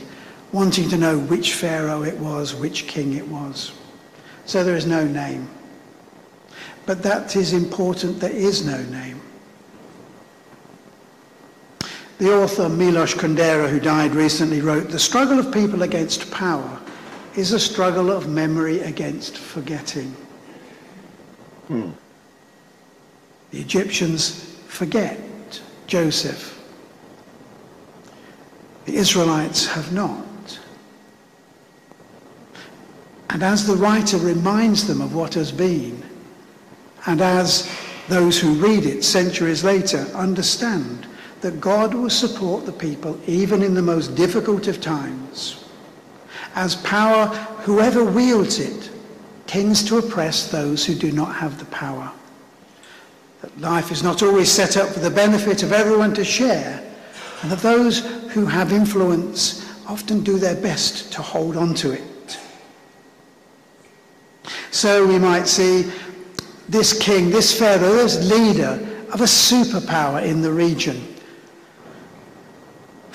wanting 0.53 0.87
to 0.89 0.97
know 0.97 1.17
which 1.17 1.55
Pharaoh 1.55 2.03
it 2.03 2.17
was, 2.17 2.55
which 2.55 2.87
king 2.87 3.13
it 3.13 3.27
was. 3.27 3.73
So 4.45 4.63
there 4.63 4.75
is 4.75 4.85
no 4.85 5.05
name. 5.05 5.49
But 6.85 7.03
that 7.03 7.35
is 7.35 7.53
important, 7.53 8.19
there 8.19 8.31
is 8.31 8.65
no 8.65 8.81
name. 8.83 9.19
The 12.19 12.33
author 12.33 12.67
Milos 12.69 13.13
Kundera, 13.13 13.69
who 13.69 13.79
died 13.79 14.13
recently, 14.13 14.61
wrote, 14.61 14.89
The 14.89 14.99
struggle 14.99 15.39
of 15.39 15.53
people 15.53 15.83
against 15.83 16.31
power 16.31 16.79
is 17.35 17.51
a 17.51 17.59
struggle 17.59 18.11
of 18.11 18.27
memory 18.27 18.79
against 18.81 19.37
forgetting. 19.37 20.15
Hmm. 21.67 21.91
The 23.51 23.59
Egyptians 23.59 24.55
forget 24.67 25.19
Joseph. 25.87 26.55
The 28.85 28.95
Israelites 28.95 29.67
have 29.67 29.91
not. 29.93 30.59
And 33.29 33.43
as 33.43 33.67
the 33.67 33.75
writer 33.75 34.17
reminds 34.17 34.87
them 34.87 35.01
of 35.01 35.13
what 35.13 35.35
has 35.35 35.51
been, 35.51 36.03
and 37.05 37.21
as 37.21 37.69
those 38.07 38.39
who 38.39 38.53
read 38.55 38.85
it 38.85 39.03
centuries 39.03 39.63
later 39.63 39.99
understand 40.15 41.05
that 41.41 41.61
God 41.61 41.93
will 41.93 42.09
support 42.09 42.65
the 42.65 42.71
people 42.71 43.19
even 43.27 43.61
in 43.61 43.73
the 43.73 43.81
most 43.81 44.15
difficult 44.15 44.67
of 44.67 44.81
times. 44.81 45.63
As 46.55 46.75
power, 46.77 47.27
whoever 47.63 48.03
wields 48.03 48.59
it, 48.59 48.89
tends 49.47 49.83
to 49.85 49.97
oppress 49.97 50.51
those 50.51 50.85
who 50.85 50.95
do 50.95 51.11
not 51.11 51.35
have 51.35 51.57
the 51.59 51.65
power. 51.65 52.11
That 53.41 53.59
life 53.59 53.91
is 53.91 54.03
not 54.03 54.21
always 54.21 54.51
set 54.51 54.77
up 54.77 54.89
for 54.89 54.99
the 54.99 55.09
benefit 55.09 55.63
of 55.63 55.71
everyone 55.71 56.13
to 56.15 56.23
share, 56.23 56.83
and 57.41 57.51
that 57.51 57.59
those 57.59 58.05
who 58.31 58.45
have 58.45 58.73
influence 58.73 59.65
often 59.87 60.23
do 60.23 60.37
their 60.37 60.55
best 60.55 61.11
to 61.13 61.21
hold 61.21 61.57
on 61.57 61.73
to 61.75 61.91
it. 61.91 62.39
So 64.71 65.07
we 65.07 65.17
might 65.17 65.47
see 65.47 65.91
this 66.67 66.97
king, 66.97 67.29
this 67.29 67.57
Pharaoh, 67.57 67.93
this 67.93 68.29
leader 68.29 68.85
of 69.11 69.21
a 69.21 69.25
superpower 69.25 70.23
in 70.23 70.41
the 70.41 70.51
region 70.51 71.15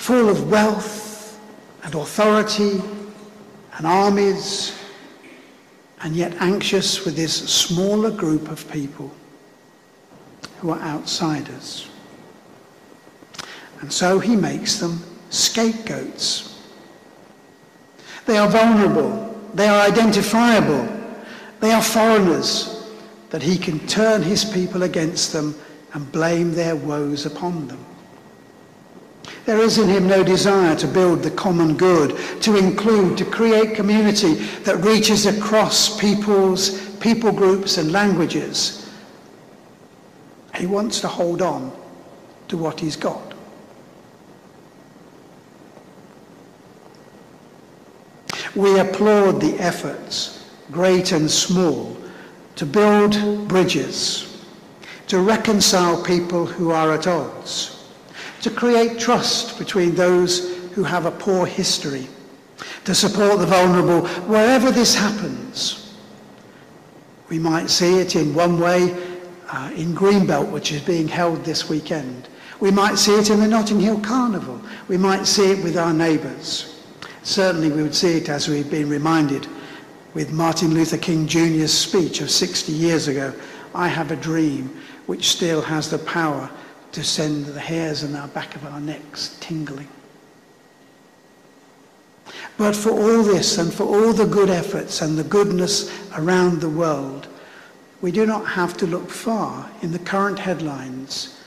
full 0.05 0.29
of 0.29 0.51
wealth 0.51 1.39
and 1.83 1.95
authority 1.95 2.79
and 3.77 3.85
armies, 3.85 4.77
and 6.01 6.15
yet 6.15 6.33
anxious 6.39 7.03
with 7.05 7.15
this 7.15 7.33
smaller 7.49 8.11
group 8.11 8.49
of 8.49 8.69
people 8.71 9.11
who 10.59 10.71
are 10.71 10.79
outsiders. 10.79 11.89
And 13.81 13.91
so 13.91 14.19
he 14.19 14.35
makes 14.35 14.79
them 14.79 14.99
scapegoats. 15.29 16.63
They 18.25 18.37
are 18.37 18.49
vulnerable. 18.49 19.35
They 19.53 19.67
are 19.67 19.87
identifiable. 19.87 20.87
They 21.59 21.71
are 21.71 21.81
foreigners 21.81 22.89
that 23.29 23.41
he 23.41 23.57
can 23.57 23.85
turn 23.87 24.21
his 24.21 24.45
people 24.45 24.83
against 24.83 25.33
them 25.33 25.55
and 25.93 26.11
blame 26.11 26.53
their 26.53 26.75
woes 26.75 27.25
upon 27.25 27.67
them. 27.67 27.83
There 29.45 29.59
is 29.59 29.77
in 29.77 29.87
him 29.87 30.07
no 30.07 30.23
desire 30.23 30.75
to 30.77 30.87
build 30.87 31.21
the 31.21 31.29
common 31.29 31.77
good, 31.77 32.17
to 32.41 32.57
include, 32.57 33.17
to 33.19 33.25
create 33.25 33.75
community 33.75 34.33
that 34.63 34.83
reaches 34.83 35.27
across 35.27 35.99
peoples, 35.99 36.89
people 36.97 37.31
groups 37.31 37.77
and 37.77 37.91
languages. 37.91 38.89
He 40.55 40.65
wants 40.65 40.99
to 41.01 41.07
hold 41.07 41.43
on 41.43 41.71
to 42.47 42.57
what 42.57 42.79
he's 42.79 42.95
got. 42.95 43.33
We 48.55 48.79
applaud 48.79 49.41
the 49.41 49.59
efforts, 49.59 50.49
great 50.71 51.11
and 51.11 51.29
small, 51.29 51.95
to 52.55 52.65
build 52.65 53.47
bridges, 53.47 54.43
to 55.07 55.19
reconcile 55.19 56.01
people 56.01 56.47
who 56.47 56.71
are 56.71 56.93
at 56.93 57.05
odds 57.05 57.74
to 58.45 58.51
create 58.51 58.99
trust 58.99 59.57
between 59.57 59.95
those 59.95 60.55
who 60.73 60.83
have 60.83 61.07
a 61.07 61.11
poor 61.11 61.47
history, 61.47 62.07
to 62.83 62.93
support 62.93 63.39
the 63.39 63.45
vulnerable 63.47 64.07
wherever 64.27 64.69
this 64.69 64.93
happens. 64.93 65.95
We 67.27 67.39
might 67.39 67.71
see 67.71 67.99
it 67.99 68.15
in 68.15 68.35
one 68.35 68.59
way 68.59 68.93
uh, 69.49 69.71
in 69.75 69.95
Greenbelt, 69.95 70.51
which 70.51 70.71
is 70.71 70.81
being 70.83 71.07
held 71.07 71.43
this 71.43 71.67
weekend. 71.67 72.27
We 72.59 72.69
might 72.69 72.99
see 72.99 73.15
it 73.15 73.31
in 73.31 73.39
the 73.39 73.47
Notting 73.47 73.79
Hill 73.79 73.99
Carnival. 74.01 74.61
We 74.89 74.97
might 74.97 75.25
see 75.25 75.53
it 75.53 75.63
with 75.63 75.75
our 75.75 75.91
neighbours. 75.91 76.83
Certainly 77.23 77.71
we 77.71 77.81
would 77.81 77.95
see 77.95 78.17
it 78.17 78.29
as 78.29 78.47
we've 78.47 78.69
been 78.69 78.89
reminded 78.89 79.47
with 80.13 80.31
Martin 80.31 80.75
Luther 80.75 80.99
King 80.99 81.25
Jr.'s 81.25 81.75
speech 81.75 82.21
of 82.21 82.29
60 82.29 82.71
years 82.71 83.07
ago, 83.07 83.33
I 83.73 83.87
have 83.87 84.11
a 84.11 84.15
dream 84.15 84.79
which 85.07 85.29
still 85.29 85.63
has 85.63 85.89
the 85.89 85.97
power 85.97 86.51
to 86.95 87.03
send 87.03 87.45
the 87.45 87.59
hairs 87.59 88.05
on 88.05 88.15
our 88.15 88.29
back 88.29 88.55
of 88.55 88.65
our 88.65 88.79
necks 88.79 89.37
tingling. 89.41 89.89
But 92.57 92.73
for 92.73 92.91
all 92.91 93.21
this 93.21 93.57
and 93.57 93.73
for 93.73 93.83
all 93.83 94.13
the 94.13 94.25
good 94.25 94.49
efforts 94.49 95.01
and 95.01 95.17
the 95.17 95.25
goodness 95.25 95.91
around 96.17 96.61
the 96.61 96.69
world, 96.69 97.27
we 97.99 98.11
do 98.13 98.25
not 98.25 98.47
have 98.47 98.77
to 98.77 98.87
look 98.87 99.09
far 99.09 99.69
in 99.81 99.91
the 99.91 99.99
current 99.99 100.39
headlines 100.39 101.41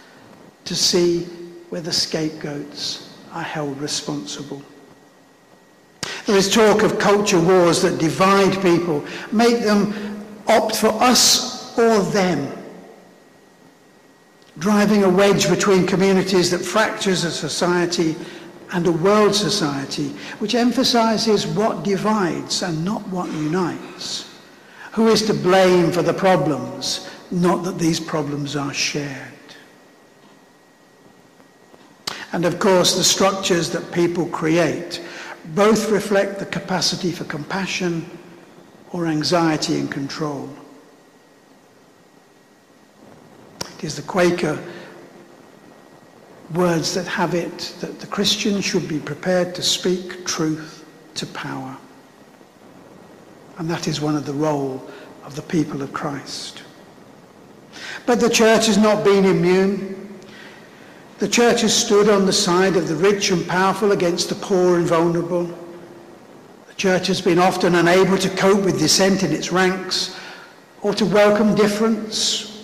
to 0.66 0.74
see 0.74 1.24
where 1.70 1.80
the 1.80 1.92
scapegoats 1.92 3.16
are 3.32 3.42
held 3.42 3.80
responsible. 3.80 4.62
There 6.26 6.36
is 6.36 6.52
talk 6.52 6.82
of 6.82 6.98
culture 6.98 7.40
wars 7.40 7.80
that 7.80 7.98
divide 7.98 8.60
people, 8.60 9.02
make 9.32 9.60
them 9.60 10.26
opt 10.46 10.76
for 10.76 10.88
us 10.88 11.78
or 11.78 12.00
them 12.00 12.57
driving 14.58 15.04
a 15.04 15.08
wedge 15.08 15.48
between 15.48 15.86
communities 15.86 16.50
that 16.50 16.64
fractures 16.64 17.24
a 17.24 17.30
society 17.30 18.16
and 18.72 18.86
a 18.86 18.92
world 18.92 19.34
society, 19.34 20.08
which 20.40 20.54
emphasizes 20.54 21.46
what 21.46 21.84
divides 21.84 22.62
and 22.62 22.84
not 22.84 23.06
what 23.08 23.30
unites. 23.32 24.28
Who 24.92 25.08
is 25.08 25.22
to 25.26 25.34
blame 25.34 25.92
for 25.92 26.02
the 26.02 26.12
problems, 26.12 27.08
not 27.30 27.64
that 27.64 27.78
these 27.78 28.00
problems 28.00 28.56
are 28.56 28.74
shared. 28.74 29.32
And 32.32 32.44
of 32.44 32.58
course, 32.58 32.96
the 32.96 33.04
structures 33.04 33.70
that 33.70 33.92
people 33.92 34.26
create 34.26 35.02
both 35.54 35.90
reflect 35.90 36.38
the 36.38 36.46
capacity 36.46 37.10
for 37.10 37.24
compassion 37.24 38.04
or 38.92 39.06
anxiety 39.06 39.78
and 39.78 39.90
control. 39.90 40.48
It 43.78 43.84
is 43.84 43.94
the 43.94 44.02
Quaker 44.02 44.60
words 46.52 46.94
that 46.94 47.06
have 47.06 47.34
it 47.34 47.74
that 47.80 48.00
the 48.00 48.08
Christian 48.08 48.60
should 48.60 48.88
be 48.88 48.98
prepared 48.98 49.54
to 49.54 49.62
speak 49.62 50.26
truth 50.26 50.84
to 51.14 51.26
power. 51.26 51.76
And 53.58 53.70
that 53.70 53.86
is 53.86 54.00
one 54.00 54.16
of 54.16 54.26
the 54.26 54.32
role 54.32 54.84
of 55.24 55.36
the 55.36 55.42
people 55.42 55.80
of 55.80 55.92
Christ. 55.92 56.64
But 58.04 58.18
the 58.18 58.30
church 58.30 58.66
has 58.66 58.78
not 58.78 59.04
been 59.04 59.24
immune. 59.24 60.18
The 61.20 61.28
church 61.28 61.60
has 61.60 61.72
stood 61.72 62.08
on 62.08 62.26
the 62.26 62.32
side 62.32 62.76
of 62.76 62.88
the 62.88 62.96
rich 62.96 63.30
and 63.30 63.46
powerful 63.46 63.92
against 63.92 64.28
the 64.28 64.34
poor 64.34 64.76
and 64.76 64.88
vulnerable. 64.88 65.44
The 66.66 66.74
church 66.74 67.06
has 67.06 67.20
been 67.20 67.38
often 67.38 67.76
unable 67.76 68.18
to 68.18 68.30
cope 68.30 68.64
with 68.64 68.80
dissent 68.80 69.22
in 69.22 69.30
its 69.30 69.52
ranks 69.52 70.18
or 70.82 70.94
to 70.94 71.06
welcome 71.06 71.54
difference 71.54 72.57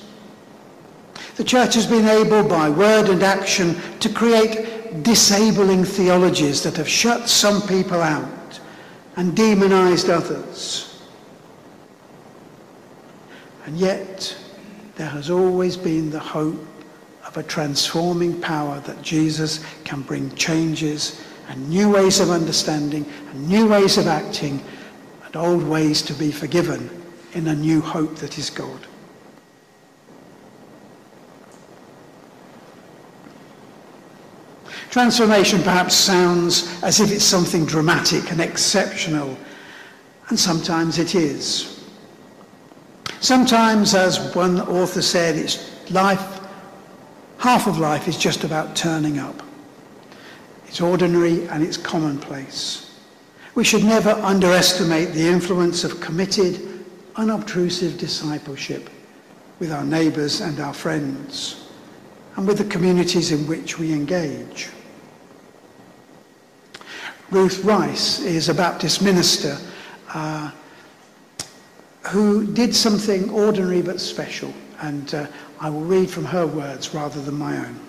the 1.36 1.44
church 1.44 1.74
has 1.74 1.86
been 1.86 2.06
able, 2.06 2.42
by 2.48 2.68
word 2.68 3.08
and 3.08 3.22
action, 3.22 3.76
to 4.00 4.08
create 4.08 5.02
disabling 5.02 5.84
theologies 5.84 6.62
that 6.62 6.76
have 6.76 6.88
shut 6.88 7.28
some 7.28 7.60
people 7.62 8.00
out 8.00 8.60
and 9.16 9.36
demonized 9.36 10.10
others. 10.10 11.02
And 13.66 13.76
yet, 13.76 14.36
there 14.96 15.08
has 15.08 15.30
always 15.30 15.76
been 15.76 16.10
the 16.10 16.20
hope 16.20 16.64
of 17.26 17.36
a 17.36 17.42
transforming 17.42 18.40
power 18.40 18.78
that 18.80 19.02
Jesus 19.02 19.64
can 19.84 20.02
bring 20.02 20.34
changes 20.36 21.20
and 21.48 21.68
new 21.68 21.90
ways 21.90 22.20
of 22.20 22.30
understanding 22.30 23.04
and 23.30 23.48
new 23.48 23.66
ways 23.66 23.98
of 23.98 24.06
acting 24.06 24.62
and 25.24 25.36
old 25.36 25.62
ways 25.62 26.02
to 26.02 26.14
be 26.14 26.30
forgiven 26.30 26.88
in 27.32 27.48
a 27.48 27.54
new 27.54 27.80
hope 27.80 28.16
that 28.16 28.38
is 28.38 28.50
God. 28.50 28.86
Transformation 34.90 35.62
perhaps 35.62 35.94
sounds 35.94 36.82
as 36.82 37.00
if 37.00 37.10
it's 37.10 37.24
something 37.24 37.66
dramatic 37.66 38.30
and 38.30 38.40
exceptional, 38.40 39.36
and 40.28 40.38
sometimes 40.38 40.98
it 40.98 41.14
is. 41.14 41.84
Sometimes, 43.20 43.94
as 43.94 44.34
one 44.34 44.60
author 44.60 45.02
said, 45.02 45.36
it's 45.36 45.90
life, 45.90 46.40
half 47.38 47.66
of 47.66 47.78
life 47.78 48.06
is 48.06 48.18
just 48.18 48.44
about 48.44 48.76
turning 48.76 49.18
up. 49.18 49.42
It's 50.66 50.80
ordinary 50.80 51.46
and 51.48 51.62
it's 51.62 51.76
commonplace. 51.76 52.98
We 53.54 53.64
should 53.64 53.84
never 53.84 54.10
underestimate 54.10 55.12
the 55.12 55.26
influence 55.26 55.84
of 55.84 56.00
committed, 56.00 56.84
unobtrusive 57.16 57.96
discipleship 57.98 58.90
with 59.58 59.70
our 59.72 59.84
neighbours 59.84 60.40
and 60.40 60.58
our 60.60 60.74
friends, 60.74 61.63
and 62.36 62.46
with 62.46 62.58
the 62.58 62.64
communities 62.64 63.30
in 63.32 63.46
which 63.46 63.78
we 63.78 63.92
engage. 63.92 64.68
Ruth 67.30 67.64
Rice 67.64 68.20
is 68.20 68.48
a 68.48 68.54
Baptist 68.54 69.02
minister 69.02 69.58
uh, 70.12 70.50
who 72.08 72.46
did 72.52 72.74
something 72.74 73.30
ordinary 73.30 73.82
but 73.82 74.00
special, 74.00 74.52
and 74.80 75.14
uh, 75.14 75.26
I 75.60 75.70
will 75.70 75.80
read 75.80 76.10
from 76.10 76.24
her 76.26 76.46
words 76.46 76.94
rather 76.94 77.20
than 77.20 77.34
my 77.34 77.56
own. 77.56 77.80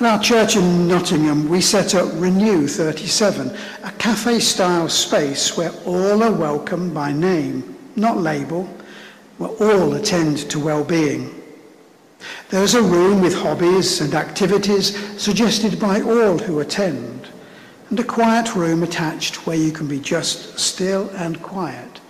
At 0.00 0.06
our 0.06 0.22
church 0.22 0.56
in 0.56 0.88
Nottingham, 0.88 1.50
we 1.50 1.60
set 1.60 1.94
up 1.94 2.08
Renew 2.14 2.66
37, 2.66 3.54
a 3.82 3.92
cafe-style 3.92 4.88
space 4.88 5.58
where 5.58 5.72
all 5.84 6.22
are 6.22 6.32
welcome 6.32 6.94
by 6.94 7.12
name, 7.12 7.76
not 7.96 8.16
label, 8.16 8.64
where 9.36 9.50
all 9.50 9.92
attend 9.92 10.50
to 10.50 10.58
well-being. 10.58 11.42
There's 12.48 12.74
a 12.74 12.82
room 12.82 13.20
with 13.20 13.34
hobbies 13.34 14.00
and 14.00 14.14
activities 14.14 14.96
suggested 15.20 15.78
by 15.78 16.00
all 16.00 16.38
who 16.38 16.60
attend, 16.60 17.28
and 17.90 18.00
a 18.00 18.04
quiet 18.04 18.54
room 18.56 18.82
attached 18.82 19.46
where 19.46 19.58
you 19.58 19.70
can 19.70 19.86
be 19.86 20.00
just 20.00 20.58
still 20.58 21.10
and 21.10 21.42
quiet, 21.42 22.00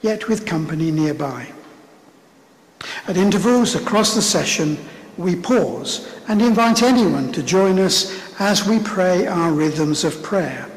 yet 0.00 0.26
with 0.26 0.46
company 0.46 0.90
nearby. 0.90 1.52
At 3.06 3.18
intervals 3.18 3.74
across 3.74 4.14
the 4.14 4.22
session, 4.22 4.78
we 5.16 5.36
pause 5.36 6.12
and 6.28 6.42
invite 6.42 6.82
anyone 6.82 7.32
to 7.32 7.42
join 7.42 7.78
us 7.78 8.22
as 8.40 8.66
we 8.66 8.78
pray 8.80 9.26
our 9.26 9.50
rhythms 9.50 10.04
of 10.04 10.22
prayer. 10.22 10.68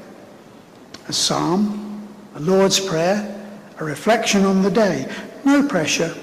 A 1.08 1.14
psalm, 1.14 2.08
a 2.36 2.40
Lord's 2.40 2.80
Prayer, 2.80 3.36
a 3.80 3.84
reflection 3.84 4.46
on 4.46 4.62
the 4.62 4.72
day. 4.72 5.12
No 5.44 5.68
pressure, 5.68 6.16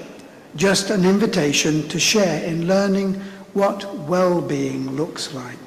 just 0.55 0.89
an 0.89 1.05
invitation 1.05 1.87
to 1.89 1.99
share 1.99 2.43
in 2.43 2.67
learning 2.67 3.15
what 3.53 3.93
well-being 3.99 4.91
looks 4.91 5.33
like. 5.33 5.57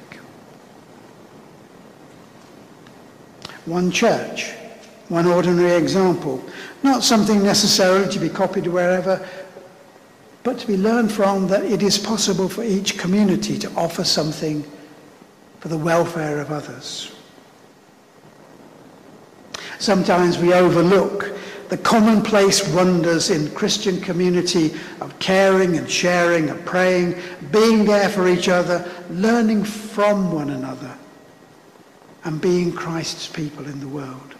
One 3.65 3.91
church, 3.91 4.51
one 5.07 5.27
ordinary 5.27 5.73
example, 5.73 6.43
not 6.83 7.03
something 7.03 7.43
necessarily 7.43 8.09
to 8.11 8.19
be 8.19 8.29
copied 8.29 8.67
wherever, 8.67 9.25
but 10.43 10.57
to 10.59 10.67
be 10.67 10.77
learned 10.77 11.11
from 11.11 11.47
that 11.47 11.63
it 11.63 11.83
is 11.83 11.97
possible 11.97 12.49
for 12.49 12.63
each 12.63 12.97
community 12.97 13.57
to 13.59 13.71
offer 13.75 14.03
something 14.03 14.65
for 15.59 15.67
the 15.67 15.77
welfare 15.77 16.39
of 16.39 16.51
others. 16.51 17.11
Sometimes 19.79 20.37
we 20.37 20.53
overlook 20.53 21.31
the 21.69 21.77
commonplace 21.77 22.67
wonders 22.73 23.29
in 23.29 23.49
Christian 23.51 24.01
community 24.01 24.73
of 24.99 25.17
caring 25.19 25.77
and 25.77 25.89
sharing 25.89 26.49
and 26.49 26.65
praying, 26.65 27.15
being 27.51 27.85
there 27.85 28.09
for 28.09 28.27
each 28.27 28.49
other, 28.49 28.91
learning 29.09 29.63
from 29.63 30.31
one 30.31 30.49
another, 30.49 30.97
and 32.25 32.41
being 32.41 32.73
Christ's 32.73 33.27
people 33.27 33.65
in 33.65 33.79
the 33.79 33.87
world. 33.87 34.35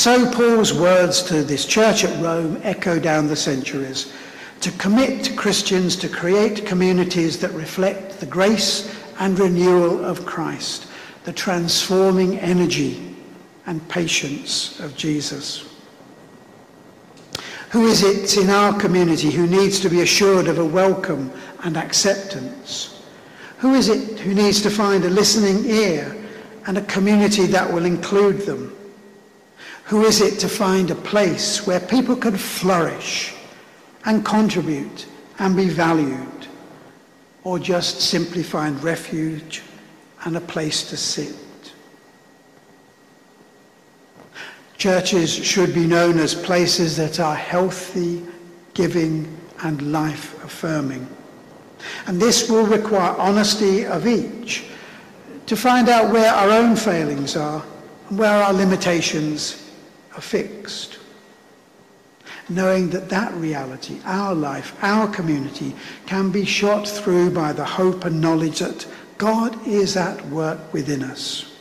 So 0.00 0.30
Paul's 0.30 0.72
words 0.72 1.22
to 1.24 1.42
this 1.42 1.66
church 1.66 2.04
at 2.04 2.22
Rome 2.22 2.58
echo 2.62 2.98
down 2.98 3.26
the 3.26 3.36
centuries 3.36 4.14
to 4.62 4.72
commit 4.78 5.36
Christians 5.36 5.94
to 5.96 6.08
create 6.08 6.64
communities 6.64 7.38
that 7.40 7.50
reflect 7.50 8.18
the 8.18 8.24
grace 8.24 8.96
and 9.18 9.38
renewal 9.38 10.02
of 10.02 10.24
Christ, 10.24 10.86
the 11.24 11.34
transforming 11.34 12.38
energy 12.38 13.14
and 13.66 13.86
patience 13.90 14.80
of 14.80 14.96
Jesus. 14.96 15.68
Who 17.68 17.86
is 17.86 18.02
it 18.02 18.42
in 18.42 18.48
our 18.48 18.80
community 18.80 19.30
who 19.30 19.46
needs 19.46 19.80
to 19.80 19.90
be 19.90 20.00
assured 20.00 20.48
of 20.48 20.58
a 20.58 20.64
welcome 20.64 21.30
and 21.62 21.76
acceptance? 21.76 23.02
Who 23.58 23.74
is 23.74 23.90
it 23.90 24.18
who 24.20 24.32
needs 24.32 24.62
to 24.62 24.70
find 24.70 25.04
a 25.04 25.10
listening 25.10 25.66
ear 25.66 26.16
and 26.66 26.78
a 26.78 26.86
community 26.86 27.44
that 27.48 27.70
will 27.70 27.84
include 27.84 28.46
them? 28.46 28.78
Who 29.90 30.04
is 30.04 30.20
it 30.20 30.38
to 30.38 30.48
find 30.48 30.88
a 30.92 30.94
place 30.94 31.66
where 31.66 31.80
people 31.80 32.14
can 32.14 32.36
flourish 32.36 33.34
and 34.04 34.24
contribute 34.24 35.06
and 35.40 35.56
be 35.56 35.68
valued, 35.68 36.46
or 37.42 37.58
just 37.58 38.00
simply 38.00 38.44
find 38.44 38.80
refuge 38.84 39.62
and 40.24 40.36
a 40.36 40.40
place 40.40 40.88
to 40.90 40.96
sit? 40.96 41.34
Churches 44.78 45.34
should 45.34 45.74
be 45.74 45.88
known 45.88 46.20
as 46.20 46.36
places 46.36 46.96
that 46.96 47.18
are 47.18 47.34
healthy, 47.34 48.22
giving, 48.74 49.26
and 49.64 49.90
life 49.90 50.40
affirming. 50.44 51.04
And 52.06 52.22
this 52.22 52.48
will 52.48 52.64
require 52.64 53.16
honesty 53.18 53.86
of 53.86 54.06
each 54.06 54.66
to 55.46 55.56
find 55.56 55.88
out 55.88 56.12
where 56.12 56.32
our 56.32 56.50
own 56.50 56.76
failings 56.76 57.34
are 57.36 57.64
and 58.08 58.16
where 58.16 58.40
our 58.40 58.52
limitations 58.52 59.66
are 60.14 60.20
fixed. 60.20 60.98
Knowing 62.48 62.90
that 62.90 63.08
that 63.08 63.32
reality, 63.34 64.00
our 64.04 64.34
life, 64.34 64.76
our 64.82 65.06
community, 65.08 65.74
can 66.06 66.30
be 66.30 66.44
shot 66.44 66.86
through 66.86 67.30
by 67.30 67.52
the 67.52 67.64
hope 67.64 68.04
and 68.04 68.20
knowledge 68.20 68.58
that 68.58 68.86
God 69.18 69.66
is 69.66 69.96
at 69.96 70.24
work 70.26 70.72
within 70.72 71.02
us. 71.02 71.56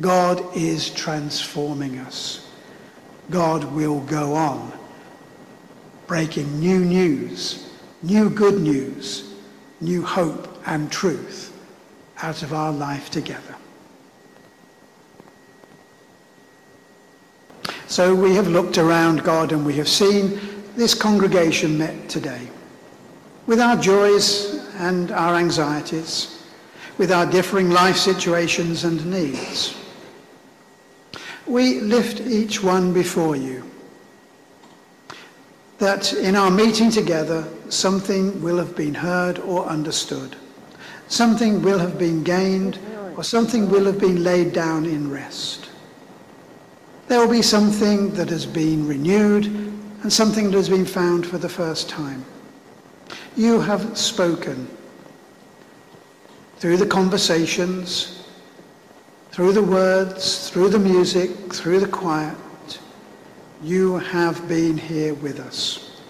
God 0.00 0.56
is 0.56 0.90
transforming 0.90 1.98
us. 1.98 2.50
God 3.30 3.64
will 3.72 4.00
go 4.00 4.34
on, 4.34 4.72
breaking 6.06 6.60
new 6.60 6.84
news, 6.84 7.70
new 8.02 8.28
good 8.28 8.60
news, 8.60 9.34
new 9.80 10.04
hope 10.04 10.48
and 10.66 10.90
truth 10.90 11.52
out 12.22 12.42
of 12.42 12.52
our 12.52 12.72
life 12.72 13.10
together. 13.10 13.53
So 17.86 18.14
we 18.14 18.34
have 18.34 18.48
looked 18.48 18.78
around 18.78 19.22
God 19.22 19.52
and 19.52 19.64
we 19.64 19.74
have 19.74 19.88
seen 19.88 20.40
this 20.76 20.94
congregation 20.94 21.78
met 21.78 22.08
today 22.08 22.48
with 23.46 23.60
our 23.60 23.76
joys 23.76 24.54
and 24.76 25.10
our 25.12 25.34
anxieties, 25.34 26.42
with 26.98 27.12
our 27.12 27.26
differing 27.26 27.70
life 27.70 27.96
situations 27.96 28.84
and 28.84 29.04
needs. 29.06 29.76
We 31.46 31.80
lift 31.80 32.20
each 32.20 32.62
one 32.62 32.92
before 32.92 33.36
you 33.36 33.70
that 35.78 36.14
in 36.14 36.36
our 36.36 36.50
meeting 36.50 36.90
together 36.90 37.46
something 37.68 38.40
will 38.40 38.56
have 38.56 38.74
been 38.74 38.94
heard 38.94 39.38
or 39.40 39.66
understood, 39.66 40.36
something 41.08 41.60
will 41.60 41.78
have 41.78 41.98
been 41.98 42.24
gained 42.24 42.78
or 43.16 43.22
something 43.22 43.68
will 43.68 43.84
have 43.84 44.00
been 44.00 44.24
laid 44.24 44.52
down 44.52 44.86
in 44.86 45.10
rest. 45.10 45.68
There 47.06 47.20
will 47.20 47.32
be 47.32 47.42
something 47.42 48.14
that 48.14 48.30
has 48.30 48.46
been 48.46 48.88
renewed 48.88 49.46
and 49.46 50.12
something 50.12 50.50
that 50.50 50.56
has 50.56 50.68
been 50.68 50.86
found 50.86 51.26
for 51.26 51.38
the 51.38 51.48
first 51.48 51.88
time. 51.88 52.24
You 53.36 53.60
have 53.60 53.96
spoken 53.98 54.68
through 56.56 56.78
the 56.78 56.86
conversations, 56.86 58.24
through 59.32 59.52
the 59.52 59.62
words, 59.62 60.48
through 60.48 60.70
the 60.70 60.78
music, 60.78 61.52
through 61.52 61.80
the 61.80 61.88
quiet. 61.88 62.36
You 63.62 63.98
have 63.98 64.48
been 64.48 64.78
here 64.78 65.14
with 65.14 65.40
us. 65.40 66.00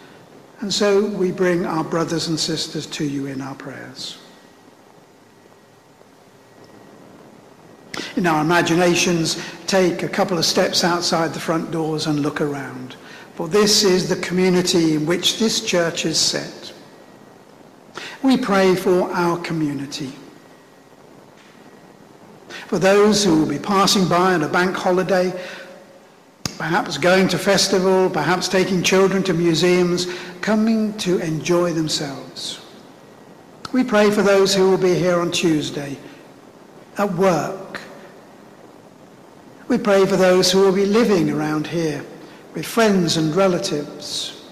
And 0.60 0.72
so 0.72 1.06
we 1.06 1.32
bring 1.32 1.66
our 1.66 1.84
brothers 1.84 2.28
and 2.28 2.38
sisters 2.38 2.86
to 2.86 3.04
you 3.04 3.26
in 3.26 3.40
our 3.40 3.54
prayers. 3.54 4.18
In 8.16 8.26
our 8.26 8.40
imaginations, 8.40 9.42
take 9.66 10.02
a 10.02 10.08
couple 10.08 10.38
of 10.38 10.44
steps 10.44 10.84
outside 10.84 11.32
the 11.32 11.40
front 11.40 11.70
doors 11.70 12.06
and 12.06 12.20
look 12.20 12.40
around. 12.40 12.96
For 13.34 13.48
this 13.48 13.82
is 13.82 14.08
the 14.08 14.16
community 14.16 14.94
in 14.94 15.06
which 15.06 15.38
this 15.38 15.64
church 15.64 16.04
is 16.04 16.18
set. 16.18 16.72
We 18.22 18.36
pray 18.36 18.74
for 18.74 19.10
our 19.12 19.38
community. 19.38 20.12
For 22.68 22.78
those 22.78 23.24
who 23.24 23.40
will 23.40 23.48
be 23.48 23.58
passing 23.58 24.08
by 24.08 24.34
on 24.34 24.42
a 24.42 24.48
bank 24.48 24.74
holiday, 24.74 25.32
perhaps 26.56 26.96
going 26.96 27.28
to 27.28 27.38
festival, 27.38 28.08
perhaps 28.08 28.48
taking 28.48 28.82
children 28.82 29.22
to 29.24 29.34
museums, 29.34 30.06
coming 30.40 30.96
to 30.98 31.18
enjoy 31.18 31.72
themselves. 31.72 32.60
We 33.72 33.82
pray 33.82 34.10
for 34.10 34.22
those 34.22 34.54
who 34.54 34.70
will 34.70 34.78
be 34.78 34.94
here 34.94 35.20
on 35.20 35.32
Tuesday, 35.32 35.98
at 36.96 37.12
work. 37.14 37.63
We 39.68 39.78
pray 39.78 40.06
for 40.06 40.16
those 40.16 40.52
who 40.52 40.60
will 40.60 40.74
be 40.74 40.86
living 40.86 41.30
around 41.30 41.66
here 41.66 42.04
with 42.54 42.66
friends 42.66 43.16
and 43.16 43.34
relatives. 43.34 44.44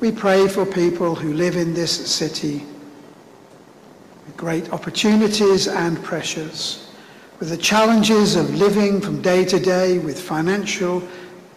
We 0.00 0.12
pray 0.12 0.48
for 0.48 0.66
people 0.66 1.14
who 1.14 1.32
live 1.32 1.56
in 1.56 1.74
this 1.74 2.10
city 2.10 2.64
with 4.26 4.36
great 4.36 4.72
opportunities 4.72 5.68
and 5.68 6.02
pressures 6.02 6.88
with 7.38 7.50
the 7.50 7.56
challenges 7.56 8.34
of 8.34 8.52
living 8.56 9.00
from 9.00 9.22
day 9.22 9.44
to 9.44 9.60
day 9.60 9.98
with 9.98 10.20
financial 10.20 11.02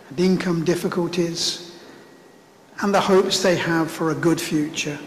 and 0.10 0.20
income 0.20 0.64
difficulties 0.64 1.76
and 2.82 2.94
the 2.94 3.02
hopes 3.02 3.42
they 3.42 3.56
have 3.56 3.90
for 3.90 4.12
a 4.12 4.16
good 4.16 4.40
future. 4.40 4.98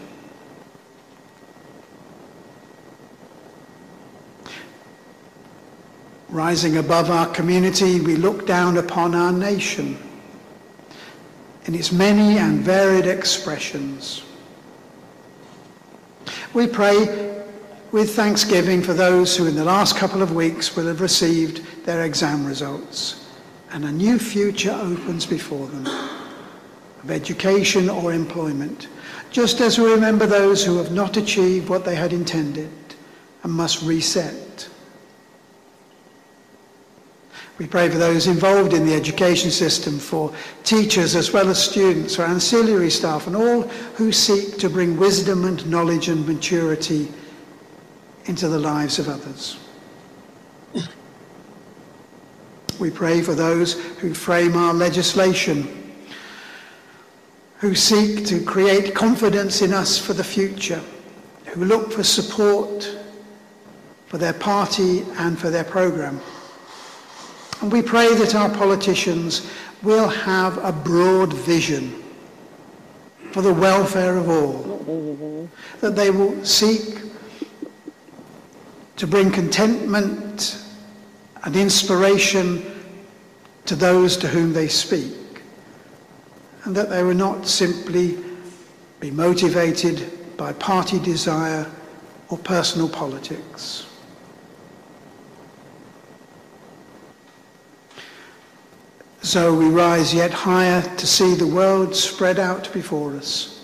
Rising 6.28 6.78
above 6.78 7.10
our 7.10 7.26
community, 7.32 8.00
we 8.00 8.16
look 8.16 8.46
down 8.46 8.78
upon 8.78 9.14
our 9.14 9.32
nation 9.32 9.98
in 11.66 11.74
its 11.74 11.92
many 11.92 12.38
and 12.38 12.60
varied 12.60 13.06
expressions. 13.06 14.24
We 16.52 16.66
pray 16.66 17.42
with 17.92 18.14
thanksgiving 18.14 18.82
for 18.82 18.92
those 18.92 19.36
who 19.36 19.46
in 19.46 19.54
the 19.54 19.64
last 19.64 19.96
couple 19.96 20.22
of 20.22 20.34
weeks 20.34 20.74
will 20.76 20.86
have 20.86 21.00
received 21.00 21.84
their 21.84 22.04
exam 22.04 22.44
results 22.44 23.24
and 23.70 23.84
a 23.84 23.92
new 23.92 24.18
future 24.18 24.72
opens 24.72 25.26
before 25.26 25.66
them 25.66 25.86
of 25.86 27.10
education 27.10 27.90
or 27.90 28.12
employment, 28.12 28.88
just 29.30 29.60
as 29.60 29.78
we 29.78 29.92
remember 29.92 30.26
those 30.26 30.64
who 30.64 30.78
have 30.78 30.92
not 30.92 31.16
achieved 31.16 31.68
what 31.68 31.84
they 31.84 31.94
had 31.94 32.12
intended 32.12 32.70
and 33.42 33.52
must 33.52 33.82
reset. 33.82 34.34
We 37.58 37.66
pray 37.68 37.88
for 37.88 37.98
those 37.98 38.26
involved 38.26 38.72
in 38.72 38.84
the 38.84 38.94
education 38.94 39.50
system, 39.50 39.98
for 40.00 40.34
teachers 40.64 41.14
as 41.14 41.32
well 41.32 41.48
as 41.48 41.62
students, 41.62 42.16
for 42.16 42.22
ancillary 42.22 42.90
staff, 42.90 43.28
and 43.28 43.36
all 43.36 43.62
who 43.96 44.10
seek 44.10 44.58
to 44.58 44.68
bring 44.68 44.96
wisdom 44.96 45.44
and 45.44 45.64
knowledge 45.70 46.08
and 46.08 46.26
maturity 46.26 47.12
into 48.24 48.48
the 48.48 48.58
lives 48.58 48.98
of 48.98 49.08
others. 49.08 49.58
We 52.80 52.90
pray 52.90 53.22
for 53.22 53.34
those 53.34 53.74
who 53.98 54.14
frame 54.14 54.56
our 54.56 54.74
legislation, 54.74 55.94
who 57.58 57.76
seek 57.76 58.26
to 58.26 58.44
create 58.44 58.96
confidence 58.96 59.62
in 59.62 59.72
us 59.72 59.96
for 59.96 60.12
the 60.12 60.24
future, 60.24 60.82
who 61.46 61.64
look 61.64 61.92
for 61.92 62.02
support 62.02 62.98
for 64.06 64.18
their 64.18 64.32
party 64.32 65.04
and 65.18 65.38
for 65.38 65.50
their 65.50 65.64
programme. 65.64 66.20
And 67.64 67.72
we 67.72 67.80
pray 67.80 68.14
that 68.16 68.34
our 68.34 68.50
politicians 68.50 69.50
will 69.82 70.06
have 70.06 70.62
a 70.62 70.70
broad 70.70 71.32
vision 71.32 71.94
for 73.32 73.40
the 73.40 73.54
welfare 73.54 74.18
of 74.18 74.28
all, 74.28 75.48
that 75.80 75.96
they 75.96 76.10
will 76.10 76.44
seek 76.44 76.98
to 78.96 79.06
bring 79.06 79.30
contentment 79.30 80.62
and 81.44 81.56
inspiration 81.56 82.62
to 83.64 83.74
those 83.74 84.18
to 84.18 84.28
whom 84.28 84.52
they 84.52 84.68
speak, 84.68 85.40
and 86.64 86.76
that 86.76 86.90
they 86.90 87.02
will 87.02 87.14
not 87.14 87.46
simply 87.46 88.18
be 89.00 89.10
motivated 89.10 90.36
by 90.36 90.52
party 90.52 90.98
desire 90.98 91.66
or 92.28 92.36
personal 92.36 92.90
politics. 92.90 93.86
So 99.24 99.54
we 99.54 99.70
rise 99.70 100.12
yet 100.12 100.32
higher 100.32 100.82
to 100.82 101.06
see 101.06 101.34
the 101.34 101.46
world 101.46 101.96
spread 101.96 102.38
out 102.38 102.70
before 102.74 103.16
us 103.16 103.54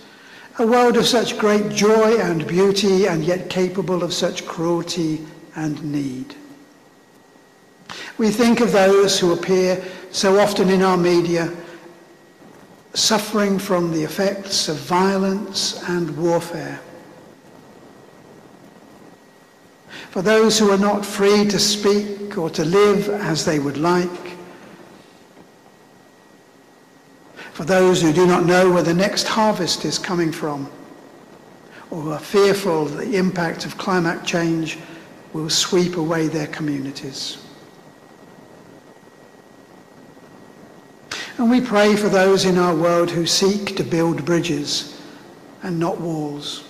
a 0.58 0.66
world 0.66 0.96
of 0.96 1.06
such 1.06 1.38
great 1.38 1.70
joy 1.70 2.18
and 2.18 2.46
beauty 2.46 3.06
and 3.06 3.22
yet 3.22 3.48
capable 3.48 4.02
of 4.02 4.12
such 4.12 4.46
cruelty 4.46 5.24
and 5.54 5.82
need. 5.84 6.34
We 8.16 8.30
think 8.30 8.60
of 8.60 8.72
those 8.72 9.20
who 9.20 9.32
appear 9.32 9.84
so 10.10 10.38
often 10.38 10.70
in 10.70 10.82
our 10.82 10.96
media 10.96 11.54
suffering 12.94 13.58
from 13.58 13.92
the 13.92 14.02
effects 14.02 14.68
of 14.68 14.76
violence 14.76 15.82
and 15.88 16.14
warfare. 16.16 16.80
For 20.10 20.22
those 20.22 20.58
who 20.58 20.70
are 20.70 20.78
not 20.78 21.06
free 21.06 21.46
to 21.46 21.58
speak 21.58 22.36
or 22.36 22.50
to 22.50 22.64
live 22.64 23.08
as 23.08 23.44
they 23.44 23.58
would 23.58 23.76
like, 23.76 24.29
for 27.60 27.66
those 27.66 28.00
who 28.00 28.10
do 28.10 28.26
not 28.26 28.46
know 28.46 28.72
where 28.72 28.82
the 28.82 28.94
next 28.94 29.28
harvest 29.28 29.84
is 29.84 29.98
coming 29.98 30.32
from, 30.32 30.66
or 31.90 32.14
are 32.14 32.18
fearful 32.18 32.86
that 32.86 33.04
the 33.04 33.16
impact 33.18 33.66
of 33.66 33.76
climate 33.76 34.24
change 34.24 34.78
will 35.34 35.50
sweep 35.50 35.98
away 35.98 36.26
their 36.26 36.46
communities. 36.46 37.36
And 41.36 41.50
we 41.50 41.60
pray 41.60 41.96
for 41.96 42.08
those 42.08 42.46
in 42.46 42.56
our 42.56 42.74
world 42.74 43.10
who 43.10 43.26
seek 43.26 43.76
to 43.76 43.84
build 43.84 44.24
bridges 44.24 44.98
and 45.62 45.78
not 45.78 46.00
walls. 46.00 46.64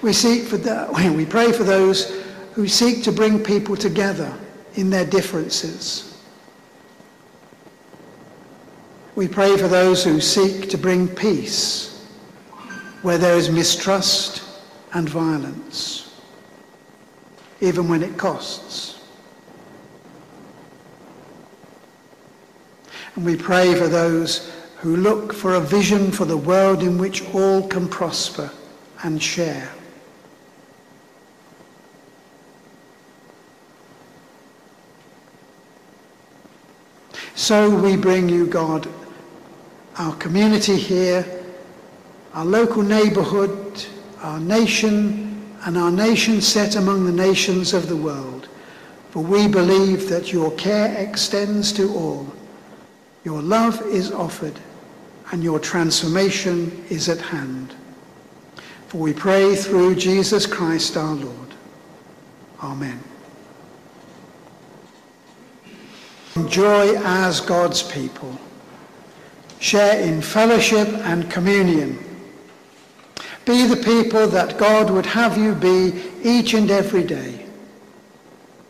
We, 0.00 0.14
seek 0.14 0.44
for 0.44 0.56
the, 0.56 0.88
we 1.14 1.26
pray 1.26 1.52
for 1.52 1.64
those 1.64 2.24
who 2.54 2.66
seek 2.66 3.04
to 3.04 3.12
bring 3.12 3.44
people 3.44 3.76
together 3.76 4.32
in 4.76 4.88
their 4.88 5.04
differences 5.04 6.07
we 9.18 9.26
pray 9.26 9.56
for 9.56 9.66
those 9.66 10.04
who 10.04 10.20
seek 10.20 10.70
to 10.70 10.78
bring 10.78 11.08
peace 11.08 12.06
where 13.02 13.18
there 13.18 13.36
is 13.36 13.50
mistrust 13.50 14.44
and 14.94 15.08
violence, 15.08 16.22
even 17.60 17.88
when 17.88 18.04
it 18.04 18.16
costs. 18.16 19.02
And 23.16 23.24
we 23.24 23.34
pray 23.34 23.74
for 23.74 23.88
those 23.88 24.52
who 24.76 24.94
look 24.94 25.32
for 25.32 25.56
a 25.56 25.60
vision 25.60 26.12
for 26.12 26.24
the 26.24 26.36
world 26.36 26.84
in 26.84 26.96
which 26.96 27.24
all 27.34 27.66
can 27.66 27.88
prosper 27.88 28.52
and 29.02 29.20
share. 29.20 29.68
So 37.34 37.68
we 37.68 37.96
bring 37.96 38.28
you, 38.28 38.46
God, 38.46 38.88
our 39.98 40.14
community 40.16 40.76
here, 40.76 41.26
our 42.32 42.44
local 42.44 42.82
neighbourhood, 42.82 43.84
our 44.20 44.38
nation, 44.38 45.56
and 45.64 45.76
our 45.76 45.90
nation 45.90 46.40
set 46.40 46.76
among 46.76 47.04
the 47.04 47.12
nations 47.12 47.74
of 47.74 47.88
the 47.88 47.96
world. 47.96 48.48
For 49.10 49.22
we 49.22 49.48
believe 49.48 50.08
that 50.08 50.32
your 50.32 50.52
care 50.52 50.96
extends 50.96 51.72
to 51.72 51.92
all. 51.94 52.32
Your 53.24 53.42
love 53.42 53.82
is 53.86 54.12
offered, 54.12 54.58
and 55.32 55.42
your 55.42 55.58
transformation 55.58 56.84
is 56.88 57.08
at 57.08 57.18
hand. 57.20 57.74
For 58.86 58.98
we 58.98 59.12
pray 59.12 59.56
through 59.56 59.96
Jesus 59.96 60.46
Christ 60.46 60.96
our 60.96 61.14
Lord. 61.14 61.54
Amen. 62.62 63.02
Enjoy 66.36 66.94
as 67.02 67.40
God's 67.40 67.82
people 67.82 68.38
share 69.60 70.00
in 70.00 70.22
fellowship 70.22 70.88
and 70.88 71.30
communion. 71.30 71.98
Be 73.44 73.66
the 73.66 73.76
people 73.76 74.26
that 74.28 74.58
God 74.58 74.90
would 74.90 75.06
have 75.06 75.38
you 75.38 75.54
be 75.54 76.04
each 76.22 76.54
and 76.54 76.70
every 76.70 77.02
day, 77.02 77.46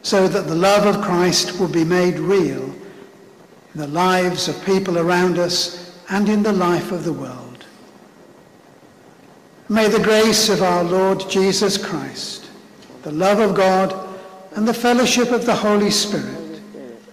so 0.02 0.28
that 0.28 0.46
the 0.46 0.54
love 0.54 0.86
of 0.86 1.02
Christ 1.02 1.58
will 1.58 1.68
be 1.68 1.84
made 1.84 2.18
real 2.18 2.64
in 3.74 3.80
the 3.80 3.88
lives 3.88 4.48
of 4.48 4.64
people 4.64 4.98
around 4.98 5.38
us 5.38 5.98
and 6.10 6.28
in 6.28 6.42
the 6.42 6.52
life 6.52 6.92
of 6.92 7.04
the 7.04 7.12
world. 7.12 7.66
May 9.68 9.88
the 9.88 10.02
grace 10.02 10.48
of 10.48 10.62
our 10.62 10.82
Lord 10.82 11.28
Jesus 11.28 11.76
Christ, 11.76 12.48
the 13.02 13.12
love 13.12 13.40
of 13.40 13.54
God, 13.54 14.08
and 14.54 14.66
the 14.66 14.72
fellowship 14.72 15.30
of 15.30 15.44
the 15.44 15.54
Holy 15.54 15.90
Spirit 15.90 16.60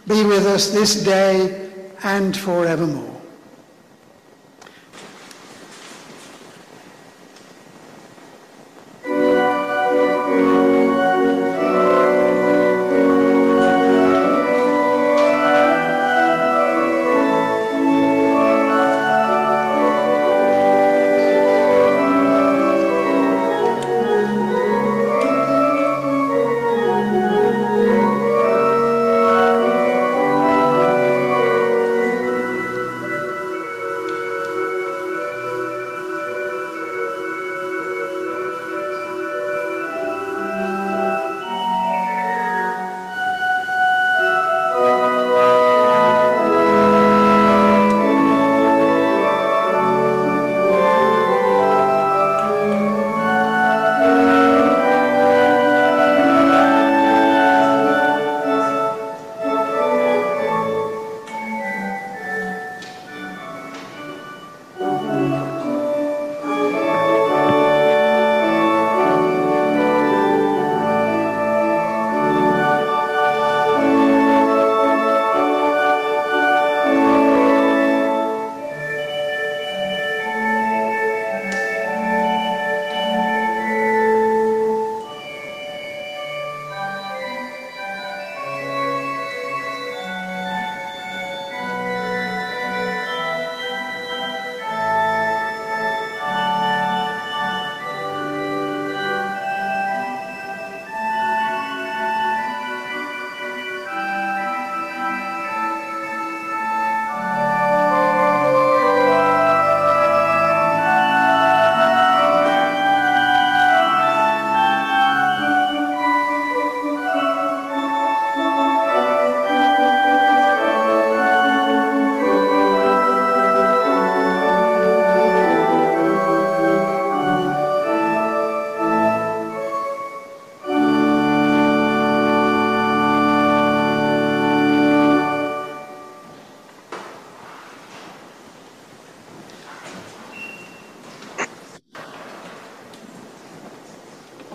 be 0.07 0.23
with 0.23 0.45
us 0.45 0.69
this 0.69 1.03
day 1.03 1.71
and 2.03 2.37
forevermore. 2.37 3.14